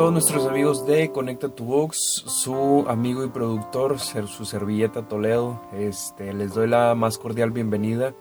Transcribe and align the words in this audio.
todos 0.00 0.12
nuestros 0.14 0.46
amigos 0.46 0.86
de 0.86 1.12
Conecta 1.12 1.50
tu 1.50 1.64
Box, 1.64 2.24
su 2.26 2.86
amigo 2.88 3.22
y 3.22 3.28
productor, 3.28 3.98
su 3.98 4.46
servilleta 4.46 5.06
Toledo. 5.06 5.60
Este, 5.74 6.32
les 6.32 6.54
doy 6.54 6.68
la 6.68 6.94
más 6.94 7.18
cordial 7.18 7.50
bienvenida 7.50 8.14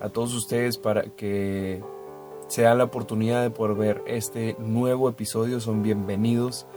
a 0.00 0.08
todos 0.08 0.32
ustedes 0.34 0.78
para 0.78 1.02
que 1.16 1.82
se 2.46 2.62
la 2.62 2.84
oportunidad 2.84 3.42
de 3.42 3.50
poder 3.50 3.76
ver 3.76 4.02
este 4.06 4.54
nuevo 4.60 5.08
episodio. 5.08 5.58
Son 5.58 5.82
bienvenidos. 5.82 6.68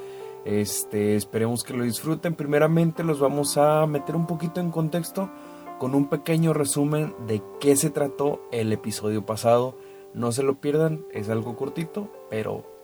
Este, 0.45 1.15
esperemos 1.15 1.63
que 1.63 1.75
lo 1.75 1.83
disfruten. 1.83 2.33
Primeramente 2.33 3.03
los 3.03 3.19
vamos 3.19 3.55
a 3.55 3.85
meter 3.85 4.15
un 4.15 4.25
poquito 4.25 4.59
en 4.59 4.71
contexto 4.71 5.29
con 5.77 5.93
un 5.93 6.09
pequeño 6.09 6.53
resumen 6.53 7.13
de 7.27 7.43
qué 7.59 7.75
se 7.75 7.91
trató 7.91 8.41
el 8.51 8.73
episodio 8.73 9.27
pasado. 9.27 9.75
No 10.15 10.31
se 10.31 10.41
lo 10.41 10.59
pierdan, 10.59 11.05
es 11.11 11.29
algo 11.29 11.55
cortito, 11.55 12.09
pero 12.31 12.78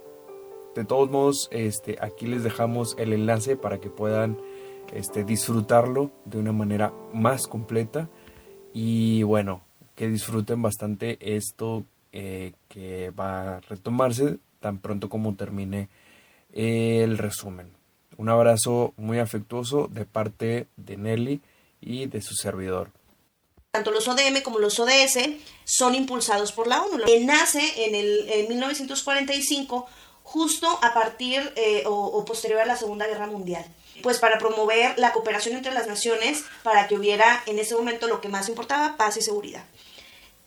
de 0.75 0.83
todos 0.83 1.09
modos, 1.09 1.47
este, 1.51 1.97
aquí 2.01 2.27
les 2.27 2.43
dejamos 2.43 2.95
el 2.99 3.13
enlace 3.13 3.55
para 3.55 3.79
que 3.79 3.89
puedan 3.89 4.37
este, 4.93 5.23
disfrutarlo 5.23 6.11
de 6.25 6.37
una 6.37 6.51
manera 6.51 6.93
más 7.13 7.47
completa. 7.47 8.09
Y 8.73 9.23
bueno, 9.23 9.63
que 9.95 10.09
disfruten 10.09 10.61
bastante 10.61 11.17
esto 11.21 11.85
eh, 12.11 12.53
que 12.67 13.11
va 13.11 13.57
a 13.57 13.59
retomarse 13.61 14.37
tan 14.59 14.79
pronto 14.79 15.09
como 15.09 15.35
termine 15.35 15.87
el 16.51 17.17
resumen. 17.17 17.71
Un 18.17 18.29
abrazo 18.29 18.93
muy 18.97 19.19
afectuoso 19.19 19.87
de 19.87 20.05
parte 20.05 20.67
de 20.75 20.97
Nelly 20.97 21.41
y 21.81 22.07
de 22.07 22.21
su 22.21 22.35
servidor. 22.35 22.91
Tanto 23.71 23.91
los 23.91 24.07
ODM 24.07 24.41
como 24.41 24.59
los 24.59 24.79
ODS 24.79 25.19
son 25.65 25.95
impulsados 25.95 26.53
por 26.53 26.67
la 26.67 26.81
ONU. 26.81 27.03
Nace 27.25 27.85
en 27.85 27.95
el 27.95 28.29
en 28.29 28.47
1945 28.47 29.85
justo 30.25 30.67
a 30.81 30.93
partir 30.93 31.53
eh, 31.55 31.83
o, 31.85 32.25
posterior 32.25 32.59
a 32.59 32.65
la 32.65 32.75
Segunda 32.75 33.07
Guerra 33.07 33.27
Mundial 33.27 33.63
pues 34.01 34.17
para 34.19 34.37
promover 34.37 34.99
la 34.99 35.13
cooperación 35.13 35.55
entre 35.55 35.71
las 35.71 35.87
naciones 35.87 36.43
para 36.63 36.87
que 36.87 36.95
hubiera 36.95 37.41
en 37.45 37.59
ese 37.59 37.75
momento 37.75 38.07
lo 38.07 38.19
que 38.19 38.27
más 38.27 38.49
importaba, 38.49 38.97
paz 38.97 39.15
y 39.15 39.21
seguridad. 39.21 39.63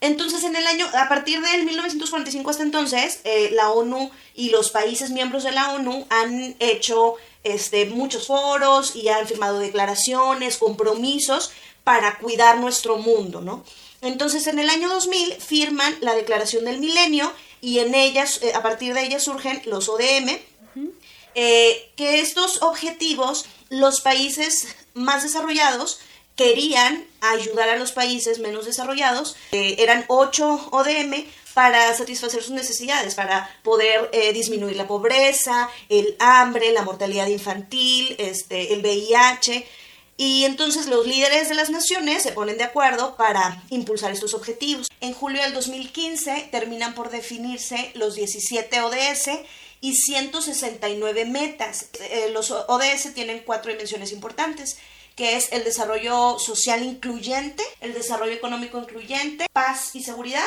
Entonces, 0.00 0.44
en 0.44 0.54
el 0.54 0.66
año, 0.66 0.86
a 0.94 1.08
partir 1.08 1.40
del 1.40 1.64
1945 1.64 2.50
hasta 2.50 2.62
entonces, 2.62 3.20
eh, 3.24 3.50
la 3.52 3.70
ONU 3.70 4.10
y 4.34 4.50
los 4.50 4.70
países 4.70 5.10
miembros 5.10 5.44
de 5.44 5.52
la 5.52 5.72
ONU 5.72 6.06
han 6.10 6.54
hecho 6.58 7.14
este, 7.42 7.86
muchos 7.86 8.26
foros 8.26 8.94
y 8.94 9.08
han 9.08 9.26
firmado 9.26 9.58
declaraciones, 9.58 10.58
compromisos 10.58 11.50
para 11.82 12.18
cuidar 12.18 12.58
nuestro 12.58 12.98
mundo, 12.98 13.40
¿no? 13.40 13.64
Entonces, 14.00 14.46
en 14.46 14.60
el 14.60 14.70
año 14.70 14.88
2000 14.88 15.34
firman 15.34 15.96
la 16.00 16.14
Declaración 16.14 16.64
del 16.66 16.78
Milenio 16.78 17.32
y 17.60 17.80
en 17.80 17.94
ellas, 17.94 18.40
eh, 18.42 18.52
a 18.54 18.62
partir 18.62 18.94
de 18.94 19.02
ellas 19.02 19.24
surgen 19.24 19.60
los 19.66 19.88
ODM, 19.88 20.40
eh, 21.34 21.90
que 21.96 22.20
estos 22.20 22.62
objetivos 22.62 23.46
los 23.68 24.00
países 24.00 24.66
más 24.94 25.22
desarrollados 25.22 26.00
querían 26.36 27.04
ayudar 27.20 27.68
a 27.68 27.76
los 27.76 27.92
países 27.92 28.38
menos 28.38 28.64
desarrollados. 28.64 29.36
Eh, 29.52 29.76
eran 29.78 30.04
ocho 30.08 30.68
ODM 30.70 31.26
para 31.54 31.92
satisfacer 31.94 32.42
sus 32.42 32.52
necesidades, 32.52 33.16
para 33.16 33.50
poder 33.64 34.10
disminuir 34.32 34.76
la 34.76 34.86
pobreza, 34.86 35.68
el 35.88 36.14
hambre, 36.20 36.70
la 36.70 36.82
mortalidad 36.82 37.26
infantil, 37.26 38.14
este, 38.18 38.72
el 38.72 38.80
VIH. 38.80 39.66
Y 40.20 40.44
entonces 40.44 40.88
los 40.88 41.06
líderes 41.06 41.48
de 41.48 41.54
las 41.54 41.70
naciones 41.70 42.24
se 42.24 42.32
ponen 42.32 42.58
de 42.58 42.64
acuerdo 42.64 43.16
para 43.16 43.62
impulsar 43.70 44.10
estos 44.10 44.34
objetivos. 44.34 44.88
En 45.00 45.14
julio 45.14 45.40
del 45.42 45.54
2015 45.54 46.48
terminan 46.50 46.94
por 46.96 47.10
definirse 47.10 47.92
los 47.94 48.16
17 48.16 48.80
ODS 48.80 49.30
y 49.80 49.94
169 49.94 51.24
metas. 51.24 51.86
Eh, 52.00 52.30
los 52.32 52.50
ODS 52.50 53.14
tienen 53.14 53.44
cuatro 53.46 53.70
dimensiones 53.70 54.10
importantes 54.10 54.76
que 55.14 55.36
es 55.36 55.52
el 55.52 55.64
desarrollo 55.64 56.38
social 56.38 56.84
incluyente, 56.84 57.64
el 57.80 57.92
desarrollo 57.92 58.32
económico 58.32 58.78
incluyente, 58.78 59.46
paz 59.52 59.94
y 59.94 60.02
seguridad 60.02 60.44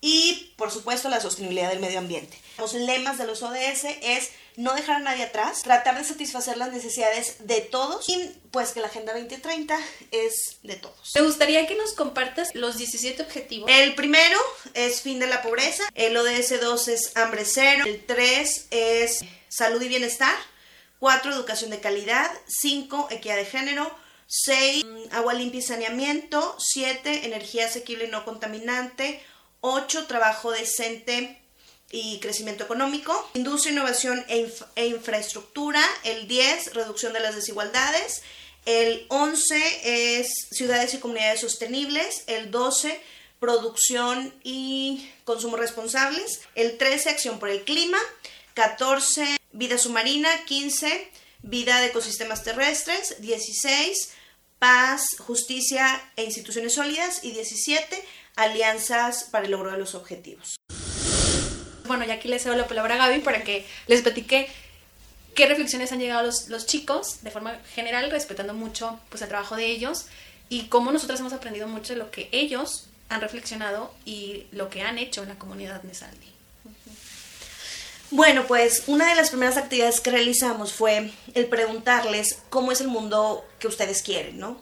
y, 0.00 0.54
por 0.56 0.70
supuesto, 0.70 1.08
la 1.08 1.20
sostenibilidad 1.20 1.70
del 1.70 1.80
medio 1.80 1.98
ambiente. 1.98 2.38
Los 2.58 2.74
lemas 2.74 3.18
de 3.18 3.26
los 3.26 3.42
ODS 3.42 3.84
es 4.02 4.30
no 4.56 4.74
dejar 4.74 4.96
a 4.96 5.00
nadie 5.00 5.22
atrás, 5.22 5.62
tratar 5.62 5.96
de 5.96 6.04
satisfacer 6.04 6.56
las 6.56 6.72
necesidades 6.72 7.46
de 7.46 7.60
todos 7.60 8.08
y 8.08 8.30
pues 8.50 8.72
que 8.72 8.80
la 8.80 8.88
Agenda 8.88 9.12
2030 9.12 9.78
es 10.10 10.58
de 10.64 10.74
todos. 10.74 11.12
Me 11.14 11.22
gustaría 11.22 11.66
que 11.68 11.76
nos 11.76 11.92
compartas 11.92 12.52
los 12.54 12.76
17 12.76 13.22
objetivos. 13.22 13.70
El 13.72 13.94
primero 13.94 14.38
es 14.74 15.00
fin 15.00 15.20
de 15.20 15.28
la 15.28 15.42
pobreza, 15.42 15.84
el 15.94 16.16
ODS 16.16 16.60
2 16.60 16.88
es 16.88 17.16
hambre 17.16 17.44
cero, 17.44 17.84
el 17.86 18.04
3 18.04 18.66
es 18.70 19.20
salud 19.48 19.80
y 19.80 19.88
bienestar, 19.88 20.34
4 20.98 21.32
educación 21.32 21.70
de 21.70 21.78
calidad, 21.78 22.28
5 22.48 23.08
equidad 23.10 23.36
de 23.36 23.44
género, 23.44 23.96
6 24.26 24.84
agua 25.12 25.34
limpia 25.34 25.60
y 25.60 25.62
saneamiento, 25.62 26.56
7 26.58 27.26
energía 27.26 27.66
asequible 27.66 28.06
y 28.06 28.10
no 28.10 28.24
contaminante, 28.24 29.22
8 29.60 30.06
trabajo 30.06 30.50
decente 30.50 31.40
y 31.90 32.20
crecimiento 32.20 32.64
económico, 32.64 33.30
industria, 33.34 33.72
innovación 33.72 34.24
e, 34.28 34.52
e, 34.76 34.86
infraestructura, 34.86 35.82
el 36.04 36.28
10, 36.28 36.74
reducción 36.74 37.12
de 37.12 37.20
las 37.20 37.34
desigualdades, 37.34 38.22
el 38.66 39.06
11 39.08 40.18
es 40.20 40.48
ciudades 40.50 40.92
y 40.92 40.98
comunidades 40.98 41.40
sostenibles, 41.40 42.24
el 42.26 42.50
12, 42.50 43.00
producción 43.40 44.34
y 44.42 45.10
consumo 45.24 45.56
responsables, 45.56 46.40
el 46.54 46.76
13, 46.76 47.10
acción 47.10 47.38
por 47.38 47.48
el 47.48 47.64
clima, 47.64 47.98
14, 48.52 49.38
vida 49.52 49.78
submarina, 49.78 50.28
15, 50.44 51.10
vida 51.42 51.80
de 51.80 51.86
ecosistemas 51.86 52.44
terrestres, 52.44 53.20
16, 53.20 54.10
paz, 54.58 55.06
justicia 55.18 56.12
e 56.16 56.24
instituciones 56.24 56.74
sólidas 56.74 57.24
y 57.24 57.30
17, 57.30 58.04
alianzas 58.38 59.24
para 59.24 59.44
el 59.44 59.50
logro 59.50 59.72
de 59.72 59.78
los 59.78 59.94
objetivos 59.94 60.58
bueno, 61.88 62.04
ya 62.04 62.14
aquí 62.14 62.28
les 62.28 62.42
cedo 62.42 62.54
la 62.54 62.68
palabra 62.68 62.94
a 62.94 62.98
Gaby 62.98 63.20
para 63.20 63.42
que 63.42 63.66
les 63.88 64.02
platique 64.02 64.48
qué 65.34 65.46
reflexiones 65.46 65.90
han 65.90 65.98
llegado 65.98 66.24
los, 66.24 66.48
los 66.48 66.66
chicos 66.66 67.22
de 67.22 67.32
forma 67.32 67.58
general, 67.74 68.10
respetando 68.10 68.54
mucho 68.54 69.00
pues, 69.08 69.22
el 69.22 69.28
trabajo 69.28 69.56
de 69.56 69.66
ellos 69.66 70.06
y 70.48 70.66
cómo 70.66 70.92
nosotros 70.92 71.18
hemos 71.18 71.32
aprendido 71.32 71.66
mucho 71.66 71.94
de 71.94 71.98
lo 71.98 72.10
que 72.12 72.28
ellos 72.30 72.86
han 73.08 73.20
reflexionado 73.20 73.92
y 74.04 74.46
lo 74.52 74.68
que 74.68 74.82
han 74.82 74.98
hecho 74.98 75.22
en 75.22 75.30
la 75.30 75.38
comunidad 75.38 75.82
Nesaldi. 75.82 76.28
Bueno, 78.10 78.46
pues 78.46 78.84
una 78.86 79.08
de 79.08 79.14
las 79.16 79.30
primeras 79.30 79.58
actividades 79.58 80.00
que 80.00 80.10
realizamos 80.10 80.72
fue 80.72 81.10
el 81.34 81.46
preguntarles 81.46 82.38
cómo 82.48 82.72
es 82.72 82.80
el 82.80 82.88
mundo 82.88 83.46
que 83.58 83.66
ustedes 83.66 84.02
quieren, 84.02 84.38
¿no? 84.38 84.58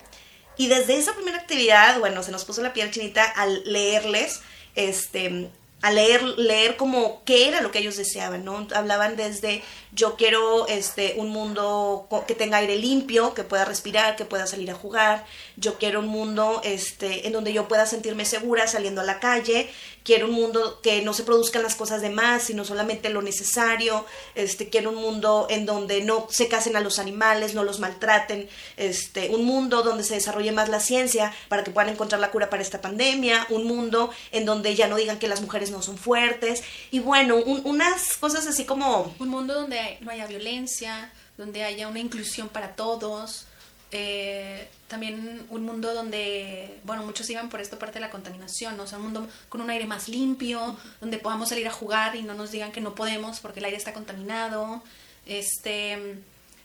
Y 0.56 0.68
desde 0.68 0.96
esa 0.96 1.14
primera 1.14 1.38
actividad, 1.38 1.98
bueno, 1.98 2.22
se 2.22 2.32
nos 2.32 2.44
puso 2.44 2.62
la 2.62 2.72
piel 2.72 2.90
chinita 2.90 3.24
al 3.24 3.62
leerles 3.64 4.40
este, 4.74 5.50
a 5.82 5.90
leer, 5.90 6.22
leer 6.22 6.76
como 6.76 7.22
qué 7.24 7.48
era 7.48 7.60
lo 7.60 7.70
que 7.70 7.78
ellos 7.78 7.96
deseaban, 7.96 8.44
¿no? 8.44 8.66
Hablaban 8.74 9.16
desde 9.16 9.62
yo 9.96 10.14
quiero 10.16 10.68
este, 10.68 11.14
un 11.16 11.30
mundo 11.30 12.06
que 12.28 12.34
tenga 12.34 12.58
aire 12.58 12.76
limpio, 12.76 13.32
que 13.32 13.44
pueda 13.44 13.64
respirar, 13.64 14.14
que 14.14 14.26
pueda 14.26 14.46
salir 14.46 14.70
a 14.70 14.74
jugar, 14.74 15.24
yo 15.56 15.78
quiero 15.78 16.00
un 16.00 16.08
mundo 16.08 16.60
este, 16.64 17.26
en 17.26 17.32
donde 17.32 17.54
yo 17.54 17.66
pueda 17.66 17.86
sentirme 17.86 18.26
segura 18.26 18.68
saliendo 18.68 19.00
a 19.00 19.04
la 19.04 19.20
calle, 19.20 19.70
quiero 20.04 20.26
un 20.26 20.32
mundo 20.32 20.80
que 20.82 21.00
no 21.00 21.14
se 21.14 21.22
produzcan 21.22 21.62
las 21.62 21.74
cosas 21.76 22.02
de 22.02 22.10
más, 22.10 22.42
sino 22.42 22.66
solamente 22.66 23.08
lo 23.08 23.22
necesario, 23.22 24.04
este, 24.34 24.68
quiero 24.68 24.90
un 24.90 24.96
mundo 24.96 25.46
en 25.48 25.64
donde 25.64 26.02
no 26.02 26.26
se 26.30 26.46
casen 26.46 26.76
a 26.76 26.80
los 26.80 26.98
animales, 26.98 27.54
no 27.54 27.64
los 27.64 27.80
maltraten, 27.80 28.50
este, 28.76 29.30
un 29.30 29.46
mundo 29.46 29.82
donde 29.82 30.04
se 30.04 30.14
desarrolle 30.14 30.52
más 30.52 30.68
la 30.68 30.80
ciencia 30.80 31.34
para 31.48 31.64
que 31.64 31.70
puedan 31.70 31.90
encontrar 31.90 32.20
la 32.20 32.30
cura 32.30 32.50
para 32.50 32.62
esta 32.62 32.82
pandemia, 32.82 33.46
un 33.48 33.64
mundo 33.64 34.10
en 34.30 34.44
donde 34.44 34.74
ya 34.74 34.88
no 34.88 34.96
digan 34.96 35.18
que 35.18 35.26
las 35.26 35.40
mujeres 35.40 35.70
no 35.70 35.80
son 35.80 35.96
fuertes, 35.96 36.62
y 36.90 36.98
bueno, 36.98 37.36
unas 37.36 38.18
cosas 38.18 38.46
así 38.46 38.66
como... 38.66 39.14
Un 39.18 39.28
mundo 39.28 39.54
donde 39.54 39.85
no 40.00 40.10
haya 40.10 40.26
violencia, 40.26 41.10
donde 41.36 41.64
haya 41.64 41.88
una 41.88 41.98
inclusión 41.98 42.48
para 42.48 42.74
todos, 42.74 43.46
eh, 43.92 44.68
también 44.88 45.46
un 45.48 45.64
mundo 45.64 45.94
donde, 45.94 46.80
bueno, 46.84 47.04
muchos 47.04 47.28
iban 47.30 47.48
por 47.48 47.60
esta 47.60 47.78
parte 47.78 47.94
de 47.94 48.00
la 48.00 48.10
contaminación, 48.10 48.76
¿no? 48.76 48.82
o 48.84 48.86
sea, 48.86 48.98
un 48.98 49.04
mundo 49.04 49.28
con 49.48 49.60
un 49.60 49.70
aire 49.70 49.86
más 49.86 50.08
limpio, 50.08 50.76
donde 51.00 51.18
podamos 51.18 51.48
salir 51.48 51.66
a 51.68 51.72
jugar 51.72 52.16
y 52.16 52.22
no 52.22 52.34
nos 52.34 52.50
digan 52.50 52.72
que 52.72 52.80
no 52.80 52.94
podemos 52.94 53.40
porque 53.40 53.60
el 53.60 53.66
aire 53.66 53.76
está 53.76 53.92
contaminado, 53.92 54.82
este 55.26 56.18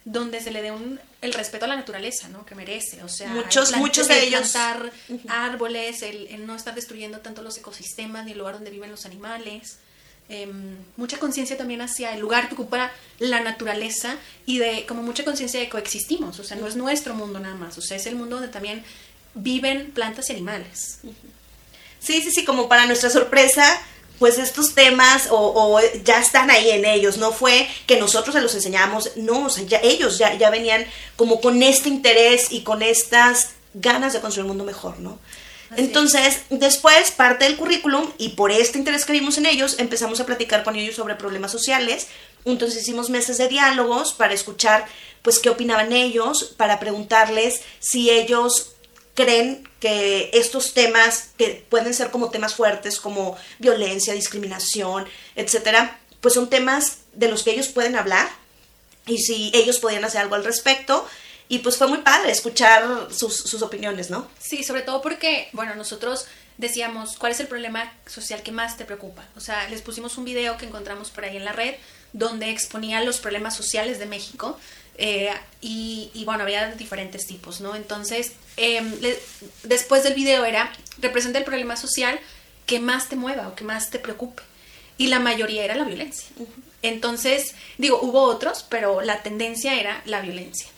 donde 0.04 0.42
se 0.42 0.50
le 0.50 0.64
dé 0.64 0.72
un, 0.72 1.00
el 1.22 1.34
respeto 1.34 1.66
a 1.66 1.68
la 1.68 1.76
naturaleza, 1.76 2.28
¿no? 2.28 2.44
Que 2.44 2.56
merece, 2.56 3.04
o 3.04 3.10
sea, 3.10 3.30
muchos, 3.30 3.76
muchos 3.78 4.08
de 4.08 4.24
ellos 4.24 4.52
plantar 4.52 4.92
árboles, 5.28 6.02
el, 6.02 6.28
el, 6.28 6.48
no 6.48 6.56
estar 6.56 6.74
destruyendo 6.74 7.20
tanto 7.20 7.44
los 7.44 7.58
ecosistemas 7.58 8.26
ni 8.26 8.32
el 8.32 8.40
lugar 8.40 8.56
donde 8.56 8.72
viven 8.72 8.90
los 8.90 9.06
animales. 9.06 9.78
Em, 10.34 10.78
mucha 10.96 11.18
conciencia 11.20 11.58
también 11.58 11.82
hacia 11.82 12.14
el 12.14 12.22
lugar 12.22 12.48
que 12.48 12.54
ocupa 12.54 12.90
la 13.20 13.42
naturaleza 13.42 14.16
y 14.46 14.60
de 14.60 14.86
como 14.86 15.04
mucha 15.04 15.26
conciencia 15.26 15.60
de 15.60 15.68
coexistimos, 15.68 16.40
o 16.40 16.46
sea, 16.46 16.56
no 16.56 16.68
es 16.68 16.78
nuestro 16.78 17.14
mundo 17.14 17.38
nada 17.42 17.56
más, 17.56 17.78
o 17.78 17.82
sea, 17.82 17.98
es 17.98 18.06
el 18.06 18.16
mundo 18.16 18.38
donde 18.38 18.50
también 18.50 18.82
viven 19.34 19.92
plantas 19.92 20.30
y 20.30 20.32
animales. 20.32 21.00
Sí, 22.00 22.22
sí, 22.22 22.32
sí, 22.32 22.46
como 22.46 22.70
para 22.70 22.86
nuestra 22.86 23.10
sorpresa, 23.10 23.82
pues 24.20 24.38
estos 24.38 24.74
temas 24.74 25.28
o, 25.32 25.82
ya 26.06 26.22
están 26.22 26.50
ahí 26.50 26.70
en 26.70 26.86
ellos, 26.86 27.18
no 27.18 27.34
fue 27.34 27.68
que 27.86 28.00
nosotros 28.00 28.34
se 28.34 28.40
los 28.40 28.56
enseñamos, 28.56 29.12
no, 29.18 29.48
o 29.48 29.50
sea, 29.50 29.66
ya, 29.66 29.82
ellos 29.84 30.18
ya, 30.18 30.34
ya 30.36 30.50
venían 30.50 30.86
como 31.18 31.42
con 31.42 31.62
este 31.62 31.90
interés 31.90 32.54
y 32.54 32.62
con 32.62 32.84
estas 32.84 33.50
ganas 33.74 34.14
de 34.14 34.22
construir 34.22 34.46
un 34.46 34.52
mundo 34.56 34.64
mejor, 34.64 34.98
¿no? 35.02 35.20
Entonces, 35.78 36.42
después, 36.50 37.12
parte 37.12 37.46
del 37.46 37.58
currículum, 37.58 38.10
y 38.18 38.30
por 38.30 38.52
este 38.52 38.78
interés 38.78 39.06
que 39.06 39.14
vimos 39.14 39.38
en 39.38 39.46
ellos, 39.46 39.76
empezamos 39.80 40.20
a 40.20 40.26
platicar 40.26 40.64
con 40.64 40.76
ellos 40.76 40.96
sobre 40.96 41.16
problemas 41.16 41.52
sociales. 41.52 42.08
Entonces 42.44 42.82
hicimos 42.82 43.10
meses 43.10 43.38
de 43.38 43.48
diálogos 43.48 44.14
para 44.14 44.34
escuchar, 44.34 44.86
pues, 45.22 45.40
qué 45.40 45.50
opinaban 45.50 45.94
ellos, 45.94 46.56
para 46.58 46.80
preguntarles 46.80 47.62
si 47.80 48.10
ellos 48.10 48.74
creen 49.14 49.68
que 49.80 50.30
estos 50.34 50.74
temas, 50.74 51.30
que 51.38 51.66
pueden 51.70 51.94
ser 51.94 52.12
como 52.12 52.30
temas 52.30 52.56
fuertes, 52.56 53.00
como 53.00 53.38
violencia, 53.60 54.14
discriminación, 54.14 55.08
etcétera, 55.36 56.00
pues 56.22 56.34
son 56.34 56.50
temas 56.50 57.00
de 57.14 57.28
los 57.28 57.44
que 57.44 57.52
ellos 57.52 57.68
pueden 57.68 57.96
hablar 57.96 58.30
y 59.08 59.18
si 59.18 59.52
ellos 59.54 59.80
podían 59.80 60.06
hacer 60.06 60.22
algo 60.22 60.36
al 60.36 60.44
respecto 60.44 61.06
y 61.52 61.60
pues 61.60 61.76
fue 61.76 61.88
muy 61.88 61.98
padre 61.98 62.32
escuchar 62.32 63.10
sus, 63.12 63.36
sus 63.36 63.62
opiniones, 63.62 64.10
¿no? 64.10 64.26
Sí, 64.40 64.64
sobre 64.64 64.84
todo 64.84 65.02
porque, 65.02 65.50
bueno, 65.52 65.76
nosotros 65.76 66.26
decíamos, 66.58 67.18
¿cuál 67.18 67.34
es 67.34 67.42
el 67.42 67.48
problema 67.48 67.92
social 68.08 68.42
que 68.42 68.54
más 68.54 68.78
te 68.78 68.86
preocupa? 68.86 69.26
O 69.36 69.42
sea, 69.42 69.68
les 69.68 69.82
pusimos 69.82 70.18
un 70.18 70.24
video 70.24 70.56
que 70.56 70.66
encontramos 70.66 71.10
por 71.10 71.26
ahí 71.26 71.36
en 71.36 71.44
la 71.44 71.52
red 71.52 71.76
donde 72.14 72.52
exponía 72.52 73.04
los 73.04 73.20
problemas 73.20 73.54
sociales 73.54 74.00
de 74.00 74.06
México 74.06 74.58
eh, 74.98 75.30
y, 75.60 76.10
y, 76.14 76.24
bueno, 76.24 76.44
había 76.44 76.72
diferentes 76.72 77.28
tipos, 77.28 77.60
¿no? 77.60 77.76
Entonces, 77.76 78.32
em, 78.56 78.90
después 79.64 80.04
del 80.04 80.14
video 80.14 80.46
era, 80.46 80.72
representa 81.00 81.38
el 81.38 81.44
problema 81.44 81.76
social 81.76 82.18
que 82.66 82.80
más 82.80 83.10
te 83.10 83.18
mueva 83.18 83.50
o 83.50 83.56
que 83.56 83.66
más 83.66 83.90
te 83.90 84.00
preocupe. 84.00 84.42
Y 84.98 85.08
la 85.08 85.20
mayoría 85.20 85.66
era 85.66 85.76
la 85.76 85.84
violencia. 85.84 86.30
Entonces, 86.82 87.56
digo, 87.78 88.00
hubo 88.02 88.22
otros, 88.22 88.66
pero 88.70 89.02
la 89.02 89.22
tendencia 89.22 89.78
era 89.78 90.02
la 90.06 90.22
violencia. 90.22 90.70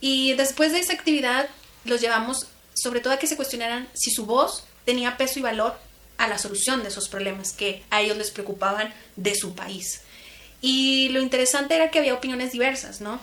Y 0.00 0.34
después 0.34 0.72
de 0.72 0.80
esa 0.80 0.92
actividad 0.92 1.48
los 1.84 2.00
llevamos 2.00 2.46
sobre 2.74 3.00
todo 3.00 3.12
a 3.12 3.18
que 3.18 3.26
se 3.26 3.36
cuestionaran 3.36 3.88
si 3.94 4.10
su 4.10 4.26
voz 4.26 4.64
tenía 4.84 5.16
peso 5.16 5.38
y 5.38 5.42
valor 5.42 5.78
a 6.18 6.28
la 6.28 6.38
solución 6.38 6.82
de 6.82 6.88
esos 6.88 7.08
problemas 7.08 7.52
que 7.52 7.82
a 7.90 8.00
ellos 8.00 8.16
les 8.16 8.30
preocupaban 8.30 8.92
de 9.16 9.34
su 9.34 9.54
país. 9.54 10.02
Y 10.60 11.08
lo 11.10 11.20
interesante 11.20 11.74
era 11.76 11.90
que 11.90 11.98
había 11.98 12.14
opiniones 12.14 12.52
diversas, 12.52 13.00
¿no? 13.00 13.20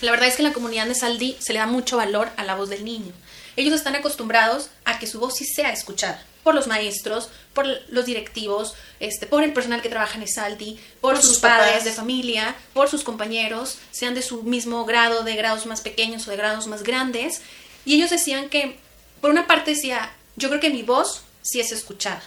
La 0.00 0.10
verdad 0.10 0.28
es 0.28 0.36
que 0.36 0.42
en 0.42 0.48
la 0.48 0.54
comunidad 0.54 0.86
de 0.86 0.94
Saldi 0.94 1.36
se 1.40 1.52
le 1.52 1.58
da 1.58 1.66
mucho 1.66 1.98
valor 1.98 2.30
a 2.36 2.44
la 2.44 2.54
voz 2.54 2.70
del 2.70 2.84
niño. 2.84 3.12
Ellos 3.56 3.74
están 3.74 3.96
acostumbrados 3.96 4.70
a 4.84 4.98
que 4.98 5.06
su 5.06 5.20
voz 5.20 5.36
sí 5.36 5.44
sea 5.44 5.72
escuchada 5.72 6.24
por 6.42 6.54
los 6.54 6.66
maestros, 6.66 7.28
por 7.54 7.66
los 7.88 8.06
directivos, 8.06 8.74
este, 8.98 9.26
por 9.26 9.42
el 9.42 9.52
personal 9.52 9.82
que 9.82 9.88
trabaja 9.88 10.16
en 10.16 10.22
Esaldi, 10.22 10.78
por, 11.00 11.20
sus, 11.20 11.38
padres 11.38 11.84
de 11.84 11.92
familia, 11.92 12.54
por 12.72 12.88
sus 12.88 13.04
compañeros, 13.04 13.78
sean 13.90 14.14
de 14.14 14.22
su 14.22 14.42
mismo 14.42 14.84
grado, 14.84 15.22
de 15.22 15.36
grados 15.36 15.66
más 15.66 15.80
pequeños 15.80 16.26
o 16.26 16.30
de 16.30 16.36
grados 16.36 16.66
más 16.66 16.82
grandes. 16.82 17.42
Y 17.84 17.94
ellos 17.94 18.10
decían 18.10 18.48
que, 18.48 18.78
por 19.20 19.30
una 19.30 19.46
parte 19.46 19.72
decía, 19.72 20.12
yo 20.36 20.48
creo 20.48 20.60
que 20.60 20.70
mi 20.70 20.82
voz 20.82 21.22
sí 21.42 21.60
es 21.60 21.72
escuchada. 21.72 22.22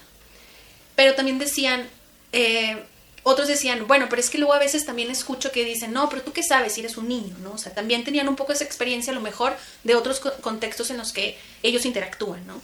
Pero 0.96 1.16
también 1.16 1.40
decían, 1.40 1.90
eh, 2.32 2.84
otros 3.24 3.48
decían, 3.48 3.88
bueno, 3.88 4.08
pero 4.10 4.20
es 4.20 4.30
que 4.30 4.38
luego 4.38 4.54
a 4.54 4.60
veces 4.60 4.86
también 4.86 5.10
escucho 5.10 5.52
que 5.52 5.64
dicen, 5.64 5.94
no, 5.94 6.10
pero 6.10 6.22
tú 6.22 6.34
qué 6.34 6.44
sabes 6.44 6.74
si 6.74 6.82
eres 6.82 6.98
un 6.98 7.08
niño, 7.08 7.36
¿no? 7.42 7.54
O 7.54 7.58
sea, 7.58 7.74
también 7.74 8.04
tenían 8.04 8.28
un 8.28 8.36
poco 8.36 8.52
esa 8.52 8.66
experiencia 8.66 9.12
a 9.12 9.16
lo 9.16 9.22
mejor 9.22 9.56
de 9.84 9.96
otros 9.96 10.20
contextos 10.20 10.90
en 10.90 10.98
los 10.98 11.14
que 11.14 11.38
ellos 11.64 11.86
interactúan, 11.86 12.46
¿no? 12.46 12.62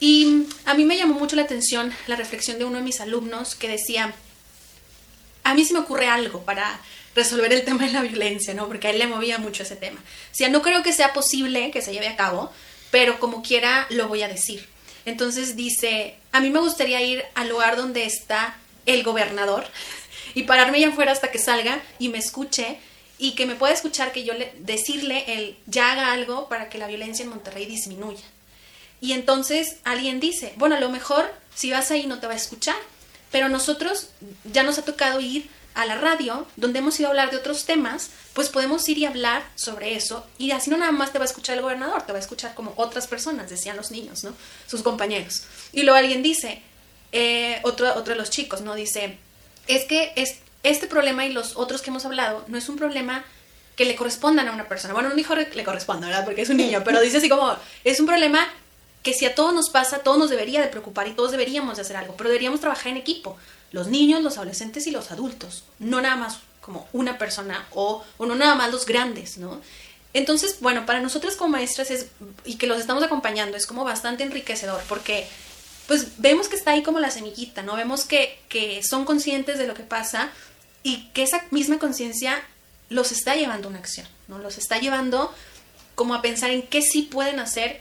Y 0.00 0.46
a 0.64 0.72
mí 0.72 0.86
me 0.86 0.96
llamó 0.96 1.14
mucho 1.14 1.36
la 1.36 1.42
atención 1.42 1.92
la 2.06 2.16
reflexión 2.16 2.58
de 2.58 2.64
uno 2.64 2.78
de 2.78 2.84
mis 2.84 3.00
alumnos 3.00 3.54
que 3.54 3.68
decía, 3.68 4.14
a 5.44 5.54
mí 5.54 5.64
se 5.64 5.74
me 5.74 5.80
ocurre 5.80 6.08
algo 6.08 6.42
para 6.42 6.80
resolver 7.14 7.52
el 7.52 7.64
tema 7.64 7.84
de 7.84 7.92
la 7.92 8.02
violencia, 8.02 8.54
¿no? 8.54 8.66
Porque 8.66 8.88
a 8.88 8.90
él 8.90 8.98
le 8.98 9.06
movía 9.06 9.38
mucho 9.38 9.62
ese 9.62 9.76
tema. 9.76 10.00
O 10.00 10.34
sea, 10.34 10.48
no 10.48 10.62
creo 10.62 10.82
que 10.82 10.94
sea 10.94 11.12
posible 11.12 11.70
que 11.70 11.82
se 11.82 11.92
lleve 11.92 12.08
a 12.08 12.16
cabo, 12.16 12.50
pero 12.90 13.20
como 13.20 13.42
quiera 13.42 13.86
lo 13.90 14.08
voy 14.08 14.22
a 14.22 14.28
decir. 14.28 14.66
Entonces 15.04 15.54
dice, 15.54 16.16
a 16.32 16.40
mí 16.40 16.50
me 16.50 16.60
gustaría 16.60 17.02
ir 17.02 17.24
al 17.34 17.48
lugar 17.48 17.76
donde 17.76 18.04
está 18.04 18.56
el 18.86 19.02
gobernador 19.02 19.66
y 20.34 20.44
pararme 20.44 20.78
allá 20.78 20.88
afuera 20.88 21.12
hasta 21.12 21.30
que 21.30 21.38
salga 21.38 21.82
y 21.98 22.08
me 22.08 22.18
escuche 22.18 22.78
y 23.18 23.32
que 23.32 23.44
me 23.44 23.54
pueda 23.54 23.74
escuchar 23.74 24.12
que 24.12 24.24
yo 24.24 24.32
le, 24.32 24.52
decirle 24.60 25.24
el 25.28 25.56
ya 25.66 25.92
haga 25.92 26.12
algo 26.12 26.48
para 26.48 26.70
que 26.70 26.78
la 26.78 26.86
violencia 26.86 27.22
en 27.22 27.28
Monterrey 27.28 27.66
disminuya. 27.66 28.24
Y 29.00 29.12
entonces 29.12 29.76
alguien 29.84 30.20
dice, 30.20 30.52
bueno, 30.56 30.76
a 30.76 30.80
lo 30.80 30.90
mejor 30.90 31.32
si 31.54 31.70
vas 31.70 31.90
ahí 31.90 32.06
no 32.06 32.18
te 32.18 32.26
va 32.26 32.34
a 32.34 32.36
escuchar, 32.36 32.76
pero 33.30 33.48
nosotros 33.48 34.08
ya 34.44 34.62
nos 34.62 34.78
ha 34.78 34.84
tocado 34.84 35.20
ir 35.20 35.48
a 35.74 35.86
la 35.86 35.96
radio, 35.96 36.46
donde 36.56 36.80
hemos 36.80 36.98
ido 36.98 37.08
a 37.08 37.10
hablar 37.10 37.30
de 37.30 37.36
otros 37.36 37.64
temas, 37.64 38.10
pues 38.34 38.48
podemos 38.48 38.88
ir 38.88 38.98
y 38.98 39.04
hablar 39.04 39.44
sobre 39.54 39.94
eso, 39.94 40.26
y 40.36 40.50
así 40.50 40.68
no 40.68 40.76
nada 40.76 40.92
más 40.92 41.12
te 41.12 41.18
va 41.18 41.24
a 41.24 41.28
escuchar 41.28 41.56
el 41.56 41.62
gobernador, 41.62 42.02
te 42.02 42.12
va 42.12 42.18
a 42.18 42.20
escuchar 42.20 42.54
como 42.54 42.72
otras 42.76 43.06
personas, 43.06 43.48
decían 43.48 43.76
los 43.76 43.90
niños, 43.90 44.24
¿no? 44.24 44.34
Sus 44.66 44.82
compañeros. 44.82 45.44
Y 45.72 45.82
luego 45.82 45.96
alguien 45.96 46.22
dice, 46.22 46.62
eh, 47.12 47.60
otro, 47.62 47.88
otro 47.94 48.14
de 48.14 48.18
los 48.18 48.30
chicos, 48.30 48.62
¿no? 48.62 48.74
Dice, 48.74 49.18
es 49.68 49.84
que 49.84 50.12
es, 50.16 50.38
este 50.62 50.86
problema 50.86 51.24
y 51.24 51.32
los 51.32 51.56
otros 51.56 51.82
que 51.82 51.90
hemos 51.90 52.04
hablado 52.04 52.44
no 52.48 52.58
es 52.58 52.68
un 52.68 52.76
problema 52.76 53.24
que 53.76 53.84
le 53.86 53.96
correspondan 53.96 54.48
a 54.48 54.52
una 54.52 54.68
persona. 54.68 54.92
Bueno, 54.92 55.10
un 55.10 55.18
hijo 55.18 55.34
le 55.34 55.64
corresponde, 55.64 56.06
¿verdad? 56.06 56.24
Porque 56.24 56.42
es 56.42 56.50
un 56.50 56.58
niño, 56.58 56.82
pero 56.84 57.00
dice 57.00 57.16
así 57.16 57.28
como, 57.28 57.56
es 57.84 57.98
un 57.98 58.06
problema 58.06 58.46
que 59.02 59.14
si 59.14 59.24
a 59.24 59.34
todos 59.34 59.54
nos 59.54 59.70
pasa, 59.70 60.00
todos 60.00 60.18
nos 60.18 60.30
debería 60.30 60.60
de 60.60 60.68
preocupar 60.68 61.08
y 61.08 61.12
todos 61.12 61.30
deberíamos 61.30 61.76
de 61.76 61.82
hacer 61.82 61.96
algo, 61.96 62.14
pero 62.16 62.28
deberíamos 62.28 62.60
trabajar 62.60 62.88
en 62.88 62.96
equipo, 62.96 63.36
los 63.72 63.86
niños, 63.86 64.22
los 64.22 64.36
adolescentes 64.36 64.86
y 64.86 64.90
los 64.90 65.10
adultos, 65.10 65.64
no 65.78 66.00
nada 66.00 66.16
más 66.16 66.38
como 66.60 66.88
una 66.92 67.18
persona 67.18 67.66
o, 67.72 68.04
o 68.18 68.26
no 68.26 68.34
nada 68.34 68.54
más 68.54 68.70
los 68.70 68.84
grandes, 68.84 69.38
¿no? 69.38 69.60
Entonces, 70.12 70.58
bueno, 70.60 70.86
para 70.86 71.00
nosotros 71.00 71.36
como 71.36 71.52
maestras 71.52 71.90
es, 71.90 72.06
y 72.44 72.56
que 72.56 72.66
los 72.66 72.80
estamos 72.80 73.02
acompañando 73.02 73.56
es 73.56 73.66
como 73.66 73.84
bastante 73.84 74.24
enriquecedor 74.24 74.82
porque 74.88 75.26
pues 75.86 76.18
vemos 76.18 76.48
que 76.48 76.56
está 76.56 76.72
ahí 76.72 76.82
como 76.82 77.00
la 77.00 77.10
semillita, 77.10 77.62
¿no? 77.62 77.76
Vemos 77.76 78.04
que, 78.04 78.38
que 78.48 78.80
son 78.82 79.04
conscientes 79.04 79.58
de 79.58 79.66
lo 79.66 79.74
que 79.74 79.82
pasa 79.82 80.30
y 80.82 81.08
que 81.08 81.22
esa 81.22 81.44
misma 81.50 81.78
conciencia 81.78 82.42
los 82.88 83.12
está 83.12 83.34
llevando 83.36 83.68
a 83.68 83.70
una 83.70 83.80
acción, 83.80 84.06
¿no? 84.28 84.38
Los 84.38 84.58
está 84.58 84.78
llevando 84.78 85.32
como 85.94 86.14
a 86.14 86.22
pensar 86.22 86.50
en 86.50 86.62
qué 86.62 86.82
sí 86.82 87.02
pueden 87.02 87.40
hacer 87.40 87.80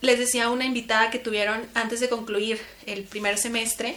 les 0.00 0.18
decía 0.18 0.44
a 0.44 0.50
una 0.50 0.64
invitada 0.64 1.10
que 1.10 1.18
tuvieron 1.18 1.66
antes 1.74 2.00
de 2.00 2.08
concluir 2.08 2.60
el 2.86 3.04
primer 3.04 3.38
semestre, 3.38 3.96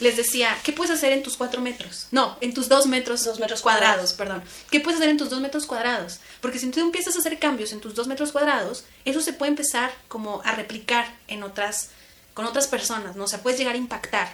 les 0.00 0.16
decía, 0.16 0.56
¿qué 0.64 0.72
puedes 0.72 0.92
hacer 0.92 1.12
en 1.12 1.22
tus 1.22 1.36
cuatro 1.36 1.60
metros? 1.60 2.08
No, 2.10 2.36
en 2.40 2.52
tus 2.52 2.68
dos 2.68 2.86
metros, 2.86 3.24
dos 3.24 3.38
metros 3.38 3.62
cuadrados, 3.62 4.12
perdón. 4.12 4.42
¿Qué 4.70 4.80
puedes 4.80 4.98
hacer 4.98 5.10
en 5.10 5.18
tus 5.18 5.30
dos 5.30 5.40
metros 5.40 5.66
cuadrados? 5.66 6.18
Porque 6.40 6.58
si 6.58 6.68
tú 6.70 6.80
empiezas 6.80 7.14
a 7.14 7.20
hacer 7.20 7.38
cambios 7.38 7.72
en 7.72 7.80
tus 7.80 7.94
dos 7.94 8.08
metros 8.08 8.32
cuadrados, 8.32 8.84
eso 9.04 9.20
se 9.20 9.32
puede 9.32 9.50
empezar 9.50 9.92
como 10.08 10.42
a 10.44 10.52
replicar 10.52 11.14
en 11.28 11.44
otras, 11.44 11.90
con 12.34 12.44
otras 12.44 12.66
personas, 12.66 13.14
¿no? 13.14 13.24
O 13.24 13.28
sea, 13.28 13.42
puedes 13.42 13.58
llegar 13.58 13.76
a 13.76 13.78
impactar. 13.78 14.32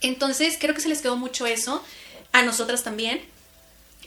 Entonces, 0.00 0.56
creo 0.58 0.74
que 0.74 0.80
se 0.80 0.88
les 0.88 1.02
quedó 1.02 1.16
mucho 1.16 1.46
eso, 1.46 1.84
a 2.32 2.42
nosotras 2.42 2.82
también. 2.82 3.20